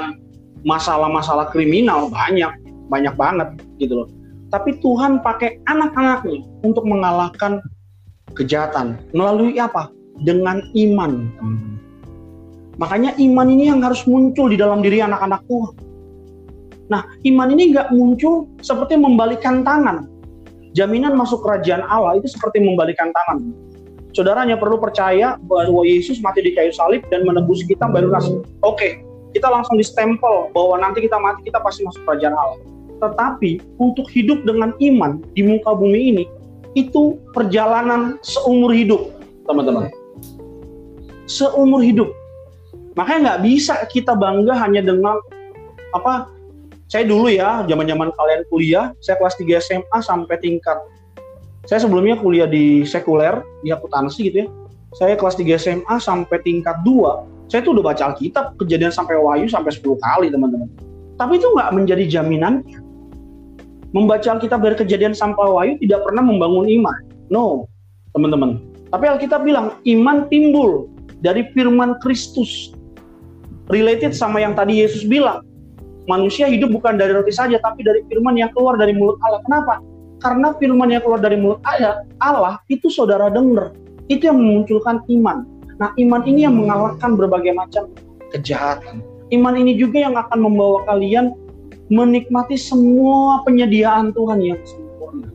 masalah-masalah 0.64 1.48
kriminal, 1.52 2.08
banyak. 2.12 2.52
Banyak 2.92 3.14
banget 3.16 3.48
gitu 3.80 4.04
loh. 4.04 4.08
Tapi 4.52 4.76
Tuhan 4.78 5.24
pakai 5.24 5.58
anak-anaknya 5.66 6.44
untuk 6.62 6.84
mengalahkan 6.84 7.64
kejahatan. 8.36 9.00
Melalui 9.16 9.56
apa? 9.56 9.88
Dengan 10.22 10.62
iman. 10.76 11.32
Makanya 12.78 13.16
iman 13.18 13.48
ini 13.50 13.70
yang 13.70 13.80
harus 13.82 14.04
muncul 14.04 14.50
di 14.50 14.58
dalam 14.58 14.82
diri 14.84 15.00
anak-anak 15.00 15.42
Tuhan. 15.48 15.74
Nah, 16.92 17.02
iman 17.24 17.48
ini 17.56 17.72
nggak 17.72 17.96
muncul 17.96 18.46
seperti 18.60 19.00
membalikan 19.00 19.64
tangan. 19.64 20.04
Jaminan 20.74 21.14
masuk 21.14 21.40
kerajaan 21.46 21.86
Allah 21.86 22.18
itu 22.18 22.28
seperti 22.28 22.60
membalikan 22.60 23.14
tangan. 23.14 23.54
Saudaranya 24.14 24.54
perlu 24.54 24.78
percaya 24.78 25.34
bahwa 25.42 25.82
Yesus 25.82 26.22
mati 26.22 26.38
di 26.38 26.54
kayu 26.54 26.70
salib 26.70 27.02
dan 27.10 27.26
menebus 27.26 27.66
kita 27.66 27.90
baru. 27.90 28.14
Oke, 28.62 29.02
kita 29.34 29.50
langsung 29.50 29.74
distempel 29.74 30.54
bahwa 30.54 30.78
nanti 30.78 31.02
kita 31.02 31.18
mati 31.18 31.42
kita 31.42 31.58
pasti 31.58 31.82
masuk 31.82 32.06
kerajaan 32.06 32.30
Allah. 32.38 32.62
Tetapi 33.02 33.58
untuk 33.82 34.06
hidup 34.14 34.46
dengan 34.46 34.70
iman 34.78 35.18
di 35.34 35.42
muka 35.42 35.74
bumi 35.74 36.14
ini 36.14 36.24
itu 36.78 37.18
perjalanan 37.34 38.22
seumur 38.22 38.70
hidup, 38.70 39.10
teman-teman. 39.50 39.90
Seumur 41.26 41.82
hidup. 41.82 42.14
Makanya 42.94 43.18
nggak 43.34 43.40
bisa 43.42 43.74
kita 43.90 44.14
bangga 44.14 44.54
hanya 44.54 44.78
dengan 44.78 45.18
apa? 45.90 46.30
Saya 46.86 47.02
dulu 47.10 47.26
ya, 47.26 47.66
zaman-zaman 47.66 48.14
kalian 48.14 48.46
kuliah, 48.46 48.94
saya 49.02 49.18
kelas 49.18 49.34
3 49.42 49.58
SMA 49.58 49.98
sampai 49.98 50.38
tingkat 50.38 50.78
saya 51.64 51.80
sebelumnya 51.80 52.20
kuliah 52.20 52.48
di 52.48 52.84
sekuler, 52.84 53.40
di 53.64 53.72
akuntansi 53.72 54.20
gitu 54.28 54.38
ya. 54.44 54.48
Saya 54.94 55.18
kelas 55.18 55.34
3 55.34 55.58
SMA 55.58 55.96
sampai 55.98 56.38
tingkat 56.46 56.78
2, 56.86 57.50
saya 57.50 57.60
tuh 57.60 57.76
udah 57.76 57.84
baca 57.92 58.14
Alkitab, 58.14 58.56
kejadian 58.62 58.94
sampai 58.94 59.18
Wahyu 59.18 59.50
sampai 59.50 59.74
10 59.74 59.98
kali, 60.00 60.26
teman-teman. 60.30 60.68
Tapi 61.18 61.38
itu 61.38 61.46
nggak 61.50 61.70
menjadi 61.74 62.04
jaminan. 62.06 62.62
Membaca 63.94 64.26
Alkitab 64.26 64.58
dari 64.62 64.76
kejadian 64.78 65.14
sampai 65.14 65.46
Wahyu 65.46 65.74
tidak 65.82 66.02
pernah 66.02 66.22
membangun 66.22 66.66
iman. 66.66 66.98
No, 67.30 67.66
teman-teman. 68.14 68.58
Tapi 68.90 69.04
Alkitab 69.10 69.42
bilang, 69.42 69.78
iman 69.82 70.30
timbul 70.30 70.90
dari 71.22 71.46
firman 71.54 71.98
Kristus. 71.98 72.74
Related 73.72 74.12
sama 74.12 74.44
yang 74.44 74.52
tadi 74.52 74.84
Yesus 74.84 75.08
bilang, 75.08 75.40
manusia 76.04 76.46
hidup 76.46 76.70
bukan 76.74 77.00
dari 77.00 77.16
roti 77.16 77.32
saja, 77.32 77.56
tapi 77.62 77.80
dari 77.86 78.04
firman 78.06 78.36
yang 78.36 78.52
keluar 78.52 78.76
dari 78.76 78.92
mulut 78.92 79.16
Allah. 79.24 79.40
Kenapa? 79.46 79.80
Karena 80.24 80.56
firman 80.56 80.88
yang 80.88 81.04
keluar 81.04 81.20
dari 81.20 81.36
mulut 81.36 81.60
Allah, 81.68 82.00
Allah 82.16 82.56
itu 82.72 82.88
saudara 82.88 83.28
dengar. 83.28 83.76
Itu 84.08 84.32
yang 84.32 84.40
memunculkan 84.40 85.04
iman. 85.04 85.44
Nah, 85.76 85.92
iman 86.00 86.22
ini 86.24 86.48
yang 86.48 86.56
mengalahkan 86.56 87.12
berbagai 87.12 87.52
macam 87.52 87.92
kejahatan. 88.32 89.04
Iman 89.28 89.52
ini 89.60 89.76
juga 89.76 90.00
yang 90.00 90.16
akan 90.16 90.48
membawa 90.48 90.80
kalian 90.88 91.36
menikmati 91.92 92.56
semua 92.56 93.44
penyediaan 93.44 94.16
Tuhan 94.16 94.40
yang 94.40 94.56
sempurna. 94.64 95.28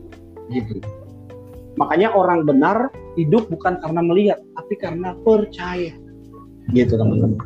Gitu. 0.50 0.82
Makanya 1.78 2.10
orang 2.10 2.42
benar 2.42 2.90
hidup 3.14 3.46
bukan 3.46 3.78
karena 3.78 4.02
melihat, 4.02 4.38
tapi 4.58 4.74
karena 4.74 5.14
percaya. 5.22 5.94
Gitu, 6.74 6.98
teman-teman. 6.98 7.38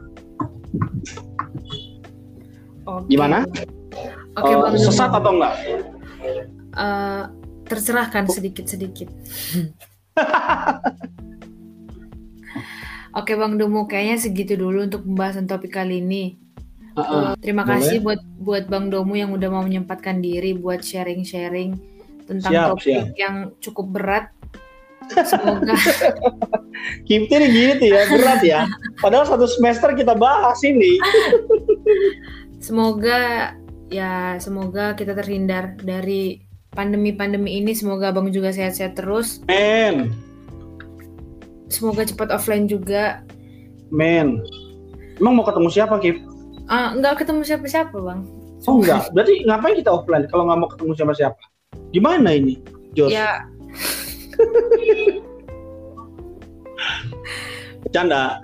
Oke. 2.88 3.08
Gimana? 3.12 3.44
Oke, 4.40 4.50
Eh, 4.50 4.56
Bang. 4.58 4.74
sesat 4.80 5.12
atau 5.12 5.30
enggak? 5.36 5.54
Eh, 6.74 7.24
terserahkan 7.64 8.28
sedikit-sedikit. 8.28 9.08
Oke 13.14 13.38
Bang 13.38 13.54
Dumu, 13.56 13.86
kayaknya 13.86 14.18
segitu 14.18 14.58
dulu 14.58 14.90
untuk 14.90 15.06
pembahasan 15.06 15.46
topik 15.46 15.78
kali 15.78 16.02
ini. 16.02 16.34
Heeh. 16.98 17.34
Eh, 17.34 17.38
terima 17.38 17.62
boleh. 17.62 17.78
kasih 17.78 17.98
buat 18.02 18.20
buat 18.42 18.64
Bang 18.66 18.90
Domu 18.90 19.14
yang 19.14 19.30
udah 19.30 19.48
mau 19.50 19.62
menyempatkan 19.62 20.18
diri 20.18 20.54
buat 20.54 20.82
sharing-sharing 20.82 21.78
tentang 22.26 22.52
Siap, 22.52 22.68
topik 22.74 22.86
siap. 22.90 23.14
yang 23.14 23.54
cukup 23.62 23.86
berat. 23.94 24.26
Semoga 25.30 25.76
Kimti 27.04 27.34
nih 27.36 27.76
gitu 27.76 27.92
ya, 27.92 28.08
berat 28.08 28.40
ya. 28.42 28.60
Padahal 28.98 29.28
satu 29.28 29.46
semester 29.46 29.92
kita 29.94 30.16
bahas 30.16 30.58
ini. 30.66 30.98
semoga 32.64 33.52
ya 33.92 34.40
semoga 34.40 34.96
kita 34.96 35.12
terhindar 35.12 35.76
dari 35.76 36.43
pandemi-pandemi 36.74 37.62
ini. 37.62 37.72
Semoga 37.72 38.10
Bang 38.10 38.34
juga 38.34 38.50
sehat-sehat 38.50 38.98
terus. 38.98 39.40
Men, 39.48 40.12
Semoga 41.72 42.06
cepat 42.06 42.30
offline 42.30 42.70
juga. 42.70 43.24
men. 43.90 44.42
Emang 45.18 45.38
mau 45.38 45.46
ketemu 45.46 45.70
siapa, 45.70 45.94
Kim? 46.02 46.26
Ah, 46.66 46.94
nggak 46.94 47.24
ketemu 47.24 47.42
siapa-siapa 47.46 47.96
Bang. 47.98 48.26
Oh 48.64 48.80
enggak, 48.80 49.12
berarti 49.12 49.44
ngapain 49.44 49.76
kita 49.76 49.90
offline 49.92 50.24
kalau 50.32 50.48
nggak 50.48 50.58
mau 50.58 50.68
ketemu 50.72 50.92
siapa-siapa? 50.96 51.42
Gimana 51.92 52.32
ini, 52.32 52.58
Jos? 52.96 53.12
Ya 53.12 53.44
Bercanda. 57.84 58.40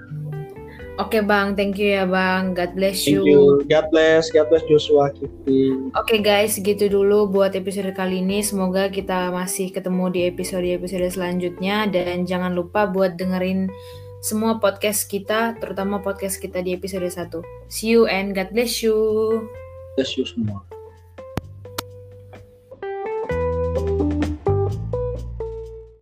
Oke 1.00 1.24
Bang, 1.24 1.56
thank 1.56 1.80
you 1.80 1.96
ya 1.96 2.04
Bang. 2.04 2.52
God 2.52 2.76
bless 2.76 3.08
Thank 3.08 3.24
you. 3.24 3.24
you. 3.24 3.42
God 3.64 3.88
bless, 3.88 4.28
God 4.28 4.52
bless 4.52 4.60
Joshua 4.68 5.08
Kimti. 5.08 5.72
Oke 5.96 6.20
guys, 6.20 6.60
segitu 6.60 6.92
dulu 6.92 7.24
buat 7.24 7.56
episode 7.56 7.88
kali 7.96 8.20
ini. 8.20 8.44
Semoga 8.44 8.92
kita 8.92 9.32
masih 9.32 9.72
ketemu 9.72 10.12
di 10.12 10.20
episode-episode 10.28 11.08
selanjutnya 11.08 11.88
dan 11.88 12.28
jangan 12.28 12.52
lupa 12.52 12.84
buat 12.84 13.16
dengerin 13.16 13.72
semua 14.20 14.60
podcast 14.60 15.08
kita, 15.08 15.56
terutama 15.56 16.04
podcast 16.04 16.36
kita 16.36 16.60
di 16.60 16.76
episode 16.76 17.08
1. 17.08 17.40
See 17.72 17.96
you 17.96 18.04
and 18.04 18.36
God 18.36 18.52
bless 18.52 18.84
you. 18.84 18.92
Bless 19.96 20.20
you 20.20 20.28
semua. 20.28 20.60